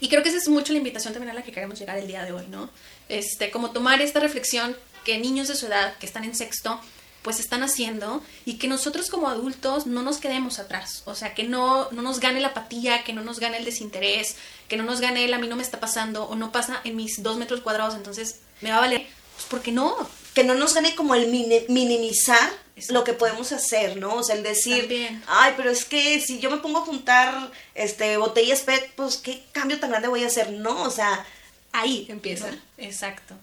Y 0.00 0.08
creo 0.08 0.22
que 0.22 0.28
esa 0.28 0.38
es 0.38 0.48
mucho 0.48 0.72
la 0.72 0.78
invitación 0.78 1.14
también 1.14 1.30
a 1.30 1.34
la 1.34 1.42
que 1.42 1.52
queremos 1.52 1.78
llegar 1.78 1.96
el 1.96 2.06
día 2.06 2.24
de 2.24 2.32
hoy, 2.32 2.46
¿no? 2.48 2.68
Este, 3.08 3.50
como 3.50 3.70
tomar 3.70 4.02
esta 4.02 4.20
reflexión 4.20 4.76
que 5.04 5.18
niños 5.18 5.48
de 5.48 5.56
su 5.56 5.66
edad 5.66 5.96
que 5.98 6.06
están 6.06 6.24
en 6.24 6.34
sexto 6.34 6.80
pues 7.24 7.40
están 7.40 7.62
haciendo 7.62 8.22
y 8.44 8.58
que 8.58 8.68
nosotros 8.68 9.08
como 9.08 9.28
adultos 9.28 9.86
no 9.86 10.02
nos 10.02 10.18
quedemos 10.18 10.58
atrás, 10.58 11.02
o 11.06 11.14
sea, 11.14 11.32
que 11.32 11.44
no, 11.44 11.90
no 11.90 12.02
nos 12.02 12.20
gane 12.20 12.38
la 12.38 12.48
apatía, 12.48 13.02
que 13.02 13.14
no 13.14 13.22
nos 13.22 13.40
gane 13.40 13.56
el 13.56 13.64
desinterés, 13.64 14.36
que 14.68 14.76
no 14.76 14.84
nos 14.84 15.00
gane 15.00 15.24
el 15.24 15.32
a 15.32 15.38
mí 15.38 15.48
no 15.48 15.56
me 15.56 15.62
está 15.62 15.80
pasando 15.80 16.24
o 16.24 16.34
no 16.34 16.52
pasa 16.52 16.82
en 16.84 16.96
mis 16.96 17.22
dos 17.22 17.38
metros 17.38 17.62
cuadrados, 17.62 17.94
entonces 17.94 18.40
me 18.60 18.70
va 18.70 18.76
a 18.76 18.80
valer, 18.80 19.06
pues 19.34 19.46
porque 19.48 19.72
no. 19.72 19.96
Que 20.34 20.44
no 20.44 20.54
nos 20.54 20.74
gane 20.74 20.96
como 20.96 21.14
el 21.14 21.28
minimizar 21.28 22.50
lo 22.88 23.04
que 23.04 23.12
podemos 23.12 23.52
hacer, 23.52 23.96
¿no? 23.96 24.16
O 24.16 24.24
sea, 24.24 24.34
el 24.34 24.42
decir, 24.42 25.22
ay, 25.28 25.54
pero 25.56 25.70
es 25.70 25.84
que 25.84 26.20
si 26.20 26.40
yo 26.40 26.50
me 26.50 26.56
pongo 26.56 26.80
a 26.80 26.84
juntar 26.84 27.52
este 27.76 28.16
botellas 28.16 28.62
PET, 28.62 28.92
pues 28.96 29.16
qué 29.16 29.44
cambio 29.52 29.78
tan 29.78 29.90
grande 29.90 30.08
voy 30.08 30.24
a 30.24 30.26
hacer, 30.26 30.50
no, 30.50 30.82
o 30.82 30.90
sea, 30.90 31.24
ahí 31.72 32.06
empieza, 32.08 32.50
exacto. 32.78 33.34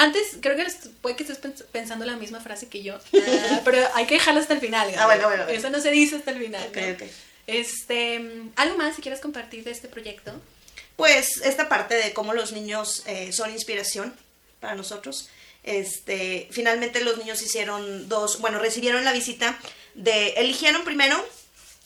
Antes, 0.00 0.36
creo 0.40 0.56
que 0.56 0.64
puede 1.00 1.16
que 1.16 1.24
estés 1.24 1.64
pensando 1.72 2.06
la 2.06 2.16
misma 2.16 2.38
frase 2.38 2.68
que 2.68 2.84
yo, 2.84 2.94
ah, 3.14 3.60
pero 3.64 3.84
hay 3.94 4.06
que 4.06 4.14
dejarla 4.14 4.40
hasta 4.40 4.54
el 4.54 4.60
final. 4.60 4.88
Ah, 4.96 5.06
bueno, 5.06 5.26
bueno, 5.26 5.48
Eso 5.48 5.70
no 5.70 5.80
se 5.80 5.90
dice 5.90 6.16
hasta 6.16 6.30
el 6.30 6.38
final. 6.38 6.70
Este, 7.48 8.20
¿Algo 8.54 8.76
más 8.76 8.94
si 8.94 9.02
quieres 9.02 9.20
compartir 9.20 9.64
de 9.64 9.72
este 9.72 9.88
proyecto? 9.88 10.32
Pues 10.94 11.40
esta 11.42 11.68
parte 11.68 11.96
de 11.96 12.12
cómo 12.12 12.32
los 12.32 12.52
niños 12.52 13.02
eh, 13.06 13.32
son 13.32 13.50
inspiración 13.50 14.14
para 14.60 14.76
nosotros. 14.76 15.30
Este, 15.64 16.46
finalmente 16.52 17.00
los 17.00 17.18
niños 17.18 17.42
hicieron 17.42 18.08
dos, 18.08 18.38
bueno, 18.38 18.60
recibieron 18.60 19.04
la 19.04 19.12
visita 19.12 19.58
de, 19.94 20.28
eligieron 20.36 20.84
primero 20.84 21.16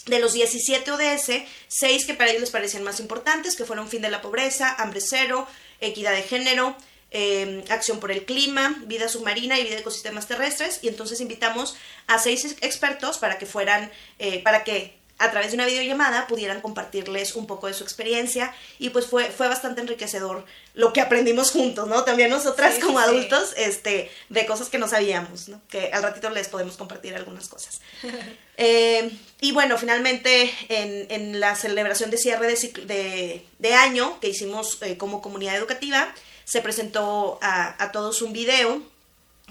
de 0.05 0.19
los 0.19 0.35
17 0.35 0.91
ODS, 0.91 1.45
6 1.69 2.05
que 2.07 2.13
para 2.13 2.29
ellos 2.29 2.43
les 2.43 2.51
parecían 2.51 2.83
más 2.83 3.01
importantes, 3.01 3.57
que 3.57 3.65
fueron 3.65 3.89
fin 3.89 4.03
de 4.03 4.11
la 4.11 4.21
pobreza, 4.21 4.75
hambre 4.79 5.01
cero, 5.01 5.49
equidad 5.81 6.13
de 6.13 6.23
género, 6.25 6.77
Em, 7.15 7.63
acción 7.69 8.01
por 8.01 8.11
el 8.11 8.25
clima, 8.25 8.75
vida 8.87 9.07
submarina 9.07 9.59
y 9.59 9.65
vida 9.65 9.75
de 9.75 9.81
ecosistemas 9.83 10.27
terrestres. 10.27 10.79
Y 10.81 10.89
entonces 10.89 11.21
invitamos 11.21 11.77
a 12.07 12.19
seis 12.19 12.57
expertos 12.63 13.19
para 13.19 13.37
que 13.37 13.45
fueran, 13.45 13.93
eh, 14.19 14.43
para 14.43 14.65
que 14.65 14.97
a 15.19 15.31
través 15.31 15.51
de 15.51 15.57
una 15.57 15.67
videollamada 15.67 16.27
pudieran 16.27 16.63
compartirles 16.63 17.37
un 17.37 17.47
poco 17.47 17.67
de 17.67 17.75
su 17.75 17.85
experiencia 17.85 18.55
y 18.79 18.89
pues 18.89 19.07
fue, 19.07 19.27
fue 19.27 19.47
bastante 19.47 19.83
enriquecedor 19.83 20.47
lo 20.73 20.95
que 20.95 21.03
aprendimos 21.03 21.51
juntos, 21.51 21.87
¿no? 21.87 22.03
También 22.03 22.31
nosotras 22.31 22.79
como 22.81 22.99
adultos, 22.99 23.53
este, 23.59 24.11
de 24.31 24.47
cosas 24.47 24.71
que 24.71 24.79
no 24.79 24.89
sabíamos, 24.89 25.49
¿no? 25.49 25.61
Que 25.69 25.91
al 25.93 26.03
ratito 26.03 26.31
les 26.31 26.49
podemos 26.49 26.79
compartir 26.79 27.15
algunas 27.15 27.49
cosas. 27.49 27.81
Eh, 28.59 29.11
y 29.41 29.51
bueno, 29.53 29.79
finalmente 29.79 30.53
en, 30.69 31.07
en, 31.11 31.41
la 31.41 31.57
celebración 31.57 32.11
de 32.11 32.19
cierre 32.19 32.47
de, 32.47 33.47
de, 33.59 33.75
año 33.75 34.21
que 34.21 34.29
hicimos 34.29 34.79
eh, 34.83 34.99
como 34.99 35.23
comunidad 35.23 35.57
educativa, 35.57 36.15
se 36.45 36.61
presentó 36.61 37.39
a, 37.43 37.83
a 37.83 37.93
todos 37.93 38.23
un 38.23 38.33
video 38.33 38.83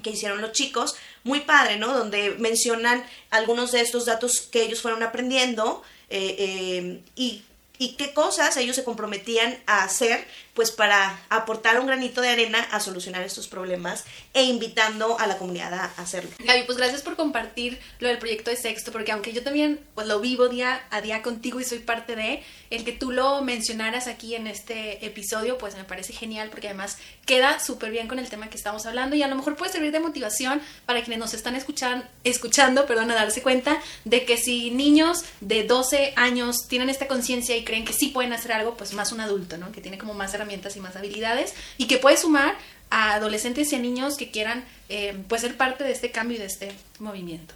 que 0.01 0.11
hicieron 0.11 0.41
los 0.41 0.51
chicos 0.51 0.95
muy 1.23 1.41
padre, 1.41 1.77
¿no? 1.77 1.95
Donde 1.95 2.31
mencionan 2.39 3.03
algunos 3.29 3.71
de 3.71 3.81
estos 3.81 4.05
datos 4.05 4.41
que 4.41 4.63
ellos 4.63 4.81
fueron 4.81 5.03
aprendiendo 5.03 5.83
eh, 6.09 6.35
eh, 6.39 7.01
y, 7.15 7.43
y 7.77 7.95
qué 7.95 8.13
cosas 8.13 8.57
ellos 8.57 8.75
se 8.75 8.83
comprometían 8.83 9.57
a 9.65 9.83
hacer 9.83 10.27
pues 10.53 10.71
para 10.71 11.23
aportar 11.29 11.79
un 11.79 11.87
granito 11.87 12.21
de 12.21 12.29
arena 12.29 12.59
a 12.71 12.79
solucionar 12.79 13.23
estos 13.23 13.47
problemas 13.47 14.03
e 14.33 14.43
invitando 14.43 15.19
a 15.19 15.27
la 15.27 15.37
comunidad 15.37 15.73
a 15.73 15.85
hacerlo. 15.97 16.29
Gaby, 16.39 16.63
pues 16.63 16.77
gracias 16.77 17.01
por 17.01 17.15
compartir 17.15 17.79
lo 17.99 18.07
del 18.07 18.17
proyecto 18.17 18.49
de 18.49 18.57
sexto, 18.57 18.91
porque 18.91 19.11
aunque 19.11 19.33
yo 19.33 19.43
también 19.43 19.79
pues 19.95 20.07
lo 20.07 20.19
vivo 20.19 20.49
día 20.49 20.83
a 20.89 21.01
día 21.01 21.21
contigo 21.21 21.59
y 21.59 21.63
soy 21.63 21.79
parte 21.79 22.15
de, 22.15 22.43
el 22.71 22.85
que 22.85 22.93
tú 22.93 23.11
lo 23.11 23.41
mencionaras 23.43 24.07
aquí 24.07 24.33
en 24.33 24.47
este 24.47 25.05
episodio, 25.05 25.57
pues 25.57 25.75
me 25.75 25.83
parece 25.83 26.13
genial, 26.13 26.49
porque 26.49 26.67
además 26.67 26.97
queda 27.25 27.59
súper 27.59 27.91
bien 27.91 28.07
con 28.07 28.17
el 28.17 28.29
tema 28.29 28.49
que 28.49 28.57
estamos 28.57 28.85
hablando 28.85 29.15
y 29.15 29.21
a 29.21 29.27
lo 29.27 29.35
mejor 29.35 29.57
puede 29.57 29.71
servir 29.71 29.91
de 29.91 29.99
motivación 29.99 30.61
para 30.85 31.01
quienes 31.01 31.19
nos 31.19 31.33
están 31.33 31.55
escuchando, 31.55 32.05
escuchando 32.23 32.85
perdón, 32.85 33.11
a 33.11 33.15
darse 33.15 33.41
cuenta 33.41 33.77
de 34.05 34.25
que 34.25 34.37
si 34.37 34.71
niños 34.71 35.25
de 35.41 35.63
12 35.63 36.13
años 36.15 36.67
tienen 36.69 36.89
esta 36.89 37.07
conciencia 37.07 37.55
y 37.57 37.65
creen 37.65 37.83
que 37.83 37.93
sí 37.93 38.07
pueden 38.07 38.31
hacer 38.31 38.53
algo, 38.53 38.77
pues 38.77 38.93
más 38.93 39.11
un 39.11 39.19
adulto, 39.19 39.57
¿no? 39.57 39.71
Que 39.73 39.81
tiene 39.81 39.97
como 39.97 40.13
más 40.13 40.33
herramientas 40.33 40.75
y 40.77 40.79
más 40.79 40.95
habilidades 40.95 41.53
y 41.77 41.87
que 41.87 41.97
puede 41.97 42.15
sumar 42.15 42.55
a 42.89 43.15
adolescentes 43.15 43.71
y 43.73 43.75
a 43.75 43.79
niños 43.79 44.15
que 44.15 44.31
quieran 44.31 44.63
eh, 44.87 45.13
pues 45.27 45.41
ser 45.41 45.57
parte 45.57 45.83
de 45.83 45.91
este 45.91 46.11
cambio 46.11 46.37
y 46.37 46.39
de 46.39 46.45
este 46.45 46.71
movimiento. 46.99 47.53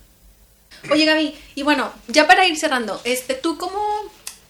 Oye 0.91 1.05
Gaby, 1.05 1.35
y 1.55 1.63
bueno, 1.63 1.91
ya 2.07 2.27
para 2.27 2.45
ir 2.45 2.57
cerrando, 2.57 2.99
este, 3.05 3.33
¿tú 3.33 3.57
cómo 3.57 3.79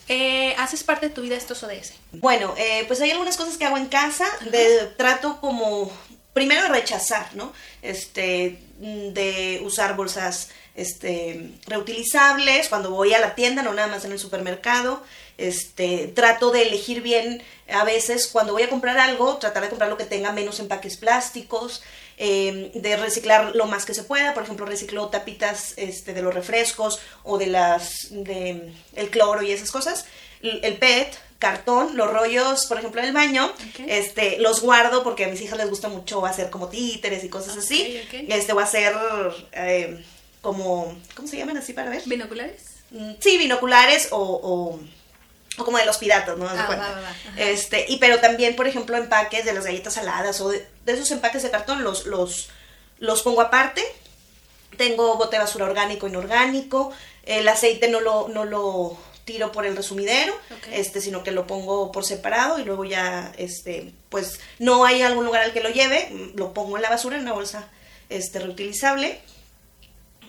eh, 0.07 0.55
haces 0.57 0.83
parte 0.83 1.09
de 1.09 1.15
tu 1.15 1.21
vida 1.21 1.35
estos 1.35 1.63
ODS? 1.63 1.93
Bueno, 2.11 2.53
eh, 2.57 2.83
pues 2.87 3.01
hay 3.01 3.11
algunas 3.11 3.37
cosas 3.37 3.57
que 3.57 3.65
hago 3.65 3.77
en 3.77 3.87
casa, 3.87 4.25
de 4.51 4.87
trato 4.97 5.39
como, 5.41 5.91
primero 6.33 6.63
de 6.63 6.69
rechazar, 6.69 7.35
¿no? 7.35 7.53
Este, 7.81 8.59
de 8.79 9.61
usar 9.63 9.95
bolsas 9.95 10.49
este, 10.75 11.51
reutilizables 11.65 12.67
cuando 12.69 12.91
voy 12.91 13.13
a 13.13 13.19
la 13.19 13.35
tienda, 13.35 13.63
no 13.63 13.73
nada 13.73 13.87
más 13.87 14.05
en 14.05 14.11
el 14.11 14.19
supermercado. 14.19 15.01
Este, 15.37 16.07
trato 16.07 16.51
de 16.51 16.63
elegir 16.63 17.01
bien 17.01 17.43
a 17.69 17.83
veces 17.83 18.27
cuando 18.27 18.53
voy 18.53 18.63
a 18.63 18.69
comprar 18.69 18.97
algo, 18.97 19.37
tratar 19.37 19.63
de 19.63 19.69
comprar 19.69 19.89
lo 19.89 19.97
que 19.97 20.05
tenga 20.05 20.31
menos 20.31 20.59
empaques 20.59 20.97
plásticos, 20.97 21.83
em, 22.17 22.71
de 22.71 22.97
reciclar 22.97 23.55
lo 23.55 23.65
más 23.65 23.85
que 23.85 23.93
se 23.93 24.03
pueda, 24.03 24.33
por 24.33 24.43
ejemplo, 24.43 24.65
reciclo 24.65 25.07
tapitas 25.09 25.73
este, 25.77 26.13
de 26.13 26.21
los 26.21 26.33
refrescos 26.33 26.99
o 27.23 27.37
de 27.37 27.47
las 27.47 28.07
de 28.11 28.71
el 28.95 29.09
cloro 29.09 29.41
y 29.41 29.51
esas 29.51 29.71
cosas, 29.71 30.05
el 30.41 30.77
PET, 30.77 31.17
cartón, 31.39 31.97
los 31.97 32.11
rollos, 32.11 32.65
por 32.67 32.77
ejemplo, 32.77 33.01
del 33.01 33.13
baño, 33.13 33.51
este, 33.87 34.37
los 34.39 34.61
guardo 34.61 35.03
porque 35.03 35.25
a 35.25 35.27
mis 35.27 35.41
hijas 35.41 35.57
les 35.57 35.69
gusta 35.69 35.89
mucho 35.89 36.25
hacer 36.25 36.49
como 36.49 36.69
títeres 36.69 37.23
y 37.23 37.29
cosas 37.29 37.57
así. 37.57 38.01
Este, 38.11 38.51
a 38.51 38.63
hacer 38.63 38.93
eh, 39.51 40.03
como, 40.41 40.95
¿cómo 41.15 41.27
se 41.27 41.37
llaman 41.37 41.57
así 41.57 41.73
para 41.73 41.89
ver? 41.89 42.03
¿Binoculares? 42.05 42.61
Mm, 42.91 43.13
sí, 43.19 43.37
binoculares 43.37 44.09
o 44.11 44.19
o 44.19 44.79
como 45.63 45.77
de 45.77 45.85
los 45.85 45.97
piratas, 45.97 46.37
¿no? 46.37 46.47
Ah, 46.47 47.01
este, 47.37 47.85
y 47.87 47.97
pero 47.97 48.19
también, 48.19 48.55
por 48.55 48.67
ejemplo, 48.67 48.97
empaques 48.97 49.45
de 49.45 49.53
las 49.53 49.65
galletas 49.65 49.93
saladas 49.93 50.41
o 50.41 50.49
de, 50.49 50.67
esos 50.85 51.09
empaques 51.11 51.43
de 51.43 51.51
cartón 51.51 51.83
los, 51.83 52.05
los, 52.05 52.49
los 52.99 53.21
pongo 53.21 53.41
aparte. 53.41 53.83
Tengo 54.77 55.15
bote 55.15 55.37
de 55.37 55.43
basura 55.43 55.65
orgánico 55.65 56.07
inorgánico. 56.07 56.91
El 57.23 57.47
aceite 57.47 57.87
no 57.87 58.01
lo, 58.01 58.27
no 58.27 58.43
lo 58.43 58.97
tiro 59.25 59.51
por 59.51 59.65
el 59.65 59.75
resumidero, 59.75 60.33
este, 60.71 61.01
sino 61.01 61.23
que 61.23 61.31
lo 61.31 61.47
pongo 61.47 61.91
por 61.91 62.05
separado 62.05 62.59
y 62.59 62.63
luego 62.63 62.85
ya, 62.85 63.33
este, 63.37 63.91
pues 64.09 64.39
no 64.59 64.85
hay 64.85 65.01
algún 65.01 65.25
lugar 65.25 65.41
al 65.41 65.51
que 65.51 65.63
lo 65.63 65.69
lleve, 65.69 66.31
lo 66.35 66.53
pongo 66.53 66.77
en 66.77 66.83
la 66.83 66.91
basura 66.91 67.15
en 67.15 67.23
una 67.23 67.33
bolsa 67.33 67.67
este, 68.09 68.39
reutilizable. 68.39 69.19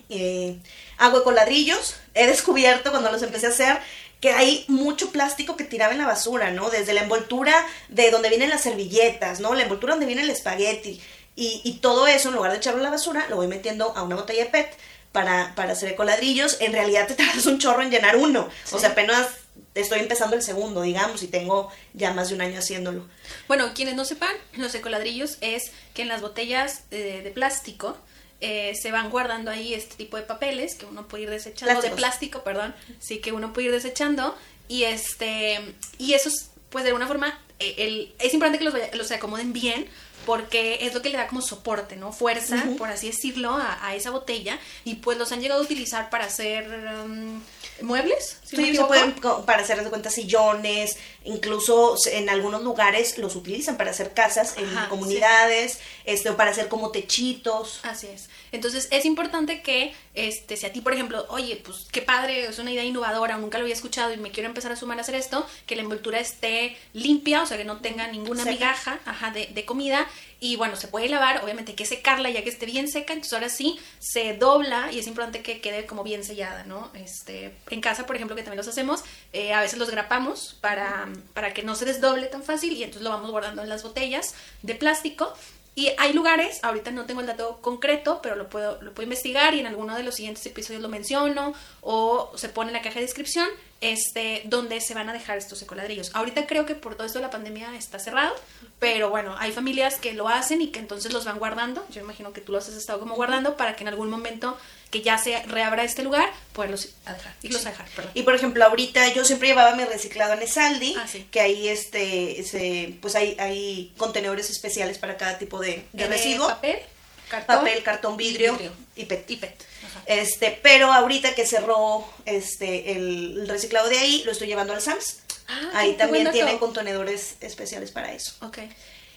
Eh, 0.08 0.56
hago 0.98 1.24
coladrillos, 1.24 1.96
he 2.14 2.26
descubierto 2.26 2.90
cuando 2.90 3.12
los 3.12 3.22
empecé 3.22 3.46
a 3.46 3.50
hacer 3.50 3.78
que 4.20 4.30
hay 4.30 4.64
mucho 4.68 5.10
plástico 5.10 5.56
que 5.56 5.64
tiraba 5.64 5.92
en 5.92 5.98
la 5.98 6.06
basura, 6.06 6.50
¿no? 6.50 6.70
Desde 6.70 6.94
la 6.94 7.02
envoltura 7.02 7.66
de 7.88 8.10
donde 8.10 8.28
vienen 8.28 8.50
las 8.50 8.62
servilletas, 8.62 9.40
¿no? 9.40 9.54
La 9.54 9.62
envoltura 9.62 9.92
donde 9.92 10.06
viene 10.06 10.22
el 10.22 10.30
espagueti. 10.30 11.00
Y, 11.34 11.60
y 11.64 11.74
todo 11.74 12.06
eso, 12.06 12.30
en 12.30 12.36
lugar 12.36 12.50
de 12.52 12.58
echarlo 12.58 12.80
a 12.80 12.84
la 12.84 12.90
basura, 12.90 13.26
lo 13.28 13.36
voy 13.36 13.46
metiendo 13.46 13.94
a 13.94 14.02
una 14.02 14.16
botella 14.16 14.44
de 14.44 14.50
PET 14.50 14.74
para, 15.12 15.54
para 15.54 15.72
hacer 15.72 15.94
coladrillos. 15.94 16.56
En 16.60 16.72
realidad 16.72 17.06
te 17.06 17.14
tardas 17.14 17.46
un 17.46 17.58
chorro 17.58 17.82
en 17.82 17.90
llenar 17.90 18.16
uno. 18.16 18.48
O 18.72 18.78
sea, 18.78 18.90
apenas 18.90 19.28
estoy 19.74 20.00
empezando 20.00 20.36
el 20.36 20.42
segundo, 20.42 20.82
digamos, 20.82 21.22
y 21.22 21.28
tengo 21.28 21.70
ya 21.92 22.12
más 22.12 22.30
de 22.30 22.34
un 22.34 22.40
año 22.40 22.58
haciéndolo. 22.58 23.06
Bueno, 23.48 23.72
quienes 23.74 23.94
no 23.94 24.04
sepan, 24.04 24.34
los 24.54 24.74
ecoladrillos 24.74 25.38
es 25.40 25.72
que 25.94 26.02
en 26.02 26.08
las 26.08 26.22
botellas 26.22 26.84
eh, 26.90 27.20
de 27.22 27.30
plástico 27.30 27.98
eh, 28.40 28.74
se 28.80 28.90
van 28.90 29.10
guardando 29.10 29.50
ahí 29.50 29.74
este 29.74 29.94
tipo 29.96 30.16
de 30.16 30.22
papeles 30.22 30.74
que 30.74 30.86
uno 30.86 31.08
puede 31.08 31.24
ir 31.24 31.30
desechando, 31.30 31.80
de 31.80 31.90
plástico, 31.90 32.42
perdón, 32.42 32.74
sí, 32.98 33.18
que 33.18 33.32
uno 33.32 33.52
puede 33.52 33.68
ir 33.68 33.72
desechando 33.72 34.36
y 34.68 34.84
este, 34.84 35.58
y 35.98 36.14
eso 36.14 36.28
es, 36.28 36.50
pues 36.70 36.84
de 36.84 36.90
alguna 36.90 37.06
forma, 37.06 37.38
eh, 37.58 37.74
el, 37.78 38.14
es 38.18 38.34
importante 38.34 38.58
que 38.58 38.64
los, 38.64 38.74
los 38.94 39.10
acomoden 39.10 39.52
bien 39.52 39.86
porque 40.26 40.78
es 40.82 40.92
lo 40.92 41.00
que 41.00 41.08
le 41.08 41.16
da 41.16 41.28
como 41.28 41.40
soporte, 41.40 41.96
¿no? 41.96 42.12
Fuerza, 42.12 42.62
por 42.76 42.90
así 42.90 43.06
decirlo, 43.06 43.54
a, 43.54 43.94
esa 43.94 44.10
botella 44.10 44.58
y 44.84 44.96
pues 44.96 45.16
los 45.16 45.32
han 45.32 45.40
llegado 45.40 45.62
a 45.62 45.64
utilizar 45.64 46.10
para 46.10 46.26
hacer... 46.26 46.68
Um, 47.04 47.40
muebles. 47.82 48.38
sí, 48.44 48.74
se 48.74 48.84
pueden 48.84 49.14
para 49.44 49.62
hacer 49.62 49.82
de 49.82 49.90
cuenta 49.90 50.10
sillones, 50.10 50.96
incluso 51.24 51.96
en 52.10 52.28
algunos 52.28 52.62
lugares 52.62 53.18
los 53.18 53.36
utilizan 53.36 53.76
para 53.76 53.90
hacer 53.90 54.12
casas 54.12 54.56
en 54.56 54.66
comunidades, 54.88 55.80
este, 56.04 56.32
para 56.32 56.50
hacer 56.50 56.68
como 56.68 56.90
techitos. 56.90 57.80
Así 57.82 58.06
es. 58.06 58.28
Entonces 58.52 58.88
es 58.90 59.04
importante 59.04 59.62
que, 59.62 59.94
este, 60.14 60.56
si 60.56 60.66
a 60.66 60.72
ti, 60.72 60.80
por 60.80 60.94
ejemplo, 60.94 61.26
oye, 61.28 61.60
pues 61.64 61.86
qué 61.92 62.02
padre, 62.02 62.46
es 62.46 62.58
una 62.58 62.72
idea 62.72 62.84
innovadora, 62.84 63.36
nunca 63.36 63.58
lo 63.58 63.64
había 63.64 63.74
escuchado 63.74 64.12
y 64.12 64.16
me 64.16 64.30
quiero 64.30 64.48
empezar 64.48 64.72
a 64.72 64.76
sumar 64.76 64.98
a 64.98 65.02
hacer 65.02 65.14
esto, 65.14 65.46
que 65.66 65.76
la 65.76 65.82
envoltura 65.82 66.18
esté 66.18 66.76
limpia, 66.92 67.42
o 67.42 67.46
sea, 67.46 67.56
que 67.56 67.64
no 67.64 67.78
tenga 67.78 68.06
ninguna 68.08 68.44
migaja 68.44 68.98
ajá, 69.04 69.30
de, 69.30 69.46
de 69.46 69.64
comida 69.64 70.06
y 70.40 70.56
bueno, 70.56 70.76
se 70.76 70.88
puede 70.88 71.08
lavar, 71.08 71.42
obviamente 71.42 71.72
hay 71.72 71.76
que 71.76 71.86
secarla 71.86 72.30
ya 72.30 72.42
que 72.42 72.50
esté 72.50 72.66
bien 72.66 72.88
seca, 72.88 73.12
entonces 73.12 73.32
ahora 73.32 73.48
sí 73.48 73.78
se 73.98 74.34
dobla 74.34 74.90
y 74.92 74.98
es 74.98 75.06
importante 75.06 75.42
que 75.42 75.60
quede 75.60 75.86
como 75.86 76.04
bien 76.04 76.24
sellada, 76.24 76.64
¿no? 76.64 76.90
Este, 76.94 77.54
en 77.70 77.80
casa, 77.80 78.06
por 78.06 78.16
ejemplo, 78.16 78.36
que 78.36 78.42
también 78.42 78.58
los 78.58 78.68
hacemos, 78.68 79.02
eh, 79.32 79.52
a 79.52 79.60
veces 79.60 79.78
los 79.78 79.90
grapamos 79.90 80.56
para, 80.60 81.08
para 81.34 81.54
que 81.54 81.62
no 81.62 81.74
se 81.74 81.84
desdoble 81.84 82.26
tan 82.26 82.42
fácil 82.42 82.72
y 82.72 82.82
entonces 82.82 83.02
lo 83.02 83.10
vamos 83.10 83.30
guardando 83.30 83.62
en 83.62 83.68
las 83.68 83.82
botellas 83.82 84.34
de 84.62 84.74
plástico 84.74 85.32
y 85.78 85.90
hay 85.98 86.14
lugares, 86.14 86.60
ahorita 86.64 86.90
no 86.90 87.04
tengo 87.04 87.20
el 87.20 87.26
dato 87.26 87.58
concreto, 87.60 88.20
pero 88.22 88.34
lo 88.34 88.48
puedo, 88.48 88.80
lo 88.80 88.94
puedo 88.94 89.04
investigar 89.04 89.52
y 89.52 89.60
en 89.60 89.66
alguno 89.66 89.94
de 89.94 90.02
los 90.04 90.14
siguientes 90.14 90.46
episodios 90.46 90.80
lo 90.80 90.88
menciono 90.88 91.52
o 91.88 92.32
se 92.34 92.48
pone 92.48 92.70
en 92.70 92.72
la 92.72 92.82
caja 92.82 92.96
de 92.96 93.02
descripción 93.02 93.48
este, 93.80 94.42
donde 94.46 94.80
se 94.80 94.92
van 94.92 95.08
a 95.08 95.12
dejar 95.12 95.38
estos 95.38 95.62
ecoladrillos. 95.62 96.10
Ahorita 96.14 96.48
creo 96.48 96.66
que 96.66 96.74
por 96.74 96.96
todo 96.96 97.06
esto 97.06 97.20
de 97.20 97.24
la 97.24 97.30
pandemia 97.30 97.76
está 97.76 98.00
cerrado, 98.00 98.34
pero 98.80 99.08
bueno, 99.08 99.36
hay 99.38 99.52
familias 99.52 99.94
que 99.94 100.12
lo 100.12 100.28
hacen 100.28 100.60
y 100.60 100.68
que 100.68 100.80
entonces 100.80 101.12
los 101.12 101.24
van 101.24 101.38
guardando. 101.38 101.86
Yo 101.90 102.00
imagino 102.00 102.32
que 102.32 102.40
tú 102.40 102.50
los 102.50 102.68
has 102.68 102.74
estado 102.74 102.98
como 102.98 103.14
guardando 103.14 103.56
para 103.56 103.76
que 103.76 103.84
en 103.84 103.88
algún 103.88 104.10
momento 104.10 104.58
que 104.90 105.02
ya 105.02 105.16
se 105.16 105.40
reabra 105.44 105.84
este 105.84 106.02
lugar, 106.02 106.28
poderlos 106.52 106.94
dejar, 107.06 107.34
irlos 107.42 107.64
a 107.66 107.70
dejar. 107.70 107.86
Y 108.14 108.22
por 108.22 108.34
ejemplo, 108.34 108.64
ahorita 108.64 109.12
yo 109.12 109.24
siempre 109.24 109.48
llevaba 109.48 109.76
mi 109.76 109.84
reciclado 109.84 110.32
en 110.32 110.42
Esaldi, 110.42 110.96
ah, 110.98 111.06
que 111.30 111.40
ahí 111.40 111.68
este, 111.68 112.98
pues 113.00 113.14
hay, 113.14 113.36
hay 113.38 113.92
contenedores 113.96 114.50
especiales 114.50 114.98
para 114.98 115.16
cada 115.16 115.38
tipo 115.38 115.60
de, 115.60 115.86
de 115.92 116.06
residuo. 116.08 116.48
Papel, 116.48 116.80
cartón, 117.28 117.56
papel, 117.56 117.82
cartón, 117.82 118.16
vidrio, 118.16 118.58
y 118.94 119.04
PET. 119.04 119.30
Y 119.30 119.36
PET. 119.36 119.64
Este, 120.06 120.58
pero 120.62 120.92
ahorita 120.92 121.34
que 121.34 121.46
cerró 121.46 122.06
este 122.24 122.92
el, 122.92 123.46
reciclado 123.48 123.88
de 123.88 123.98
ahí, 123.98 124.22
lo 124.24 124.32
estoy 124.32 124.48
llevando 124.48 124.72
al 124.72 124.80
SAMS. 124.80 125.20
Ah, 125.48 125.70
ahí 125.74 125.92
también 125.94 126.30
tienen 126.32 126.58
contenedores 126.58 127.36
especiales 127.40 127.90
para 127.90 128.12
eso. 128.12 128.34
Okay. 128.40 128.70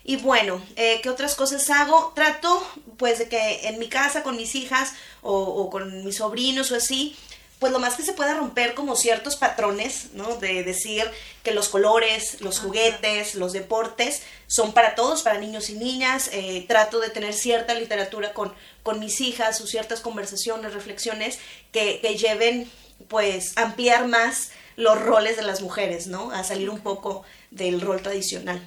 Y 0.04 0.16
bueno, 0.16 0.62
eh, 0.76 1.00
¿qué 1.04 1.10
otras 1.10 1.36
cosas 1.36 1.70
hago? 1.70 2.14
Trato, 2.16 2.66
pues, 2.98 3.20
de 3.20 3.30
que 3.30 3.68
en 3.68 3.80
mi 3.80 3.90
casa 3.90 4.24
con 4.24 4.38
mis 4.38 4.56
hijas 4.56 4.94
o, 5.22 5.34
o, 5.34 5.70
con 5.70 6.04
mis 6.04 6.18
sobrinos 6.18 6.72
o 6.72 6.76
así, 6.76 7.16
pues 7.60 7.74
lo 7.74 7.80
más 7.80 7.96
que 7.96 8.04
se 8.04 8.14
pueda 8.14 8.34
romper 8.34 8.74
como 8.74 8.96
ciertos 8.96 9.36
patrones, 9.36 10.14
¿no? 10.14 10.38
De 10.38 10.64
decir 10.64 11.04
que 11.44 11.52
los 11.52 11.68
colores, 11.68 12.40
los 12.40 12.60
juguetes, 12.60 13.36
los 13.36 13.52
deportes 13.52 14.24
son 14.48 14.72
para 14.74 14.96
todos, 14.96 15.24
para 15.24 15.40
niños 15.40 15.70
y 15.70 15.74
niñas. 15.74 16.30
Eh, 16.32 16.66
trato 16.70 17.00
de 17.00 17.10
tener 17.10 17.34
cierta 17.34 17.74
literatura 17.74 18.34
con, 18.34 18.54
con 18.82 19.00
mis 19.00 19.20
hijas 19.20 19.60
o 19.60 19.68
ciertas 19.68 20.00
conversaciones, 20.00 20.74
reflexiones 20.74 21.40
que, 21.74 22.00
que 22.00 22.18
lleven 22.18 22.72
pues 23.10 23.58
ampliar 23.58 24.08
más 24.08 24.52
los 24.78 25.00
roles 25.00 25.36
de 25.36 25.44
las 25.44 25.62
mujeres, 25.62 26.08
¿no? 26.08 26.32
A 26.32 26.46
salir 26.46 26.70
un 26.70 26.80
poco 26.80 27.24
del 27.52 27.82
rol 27.82 28.02
tradicional. 28.02 28.66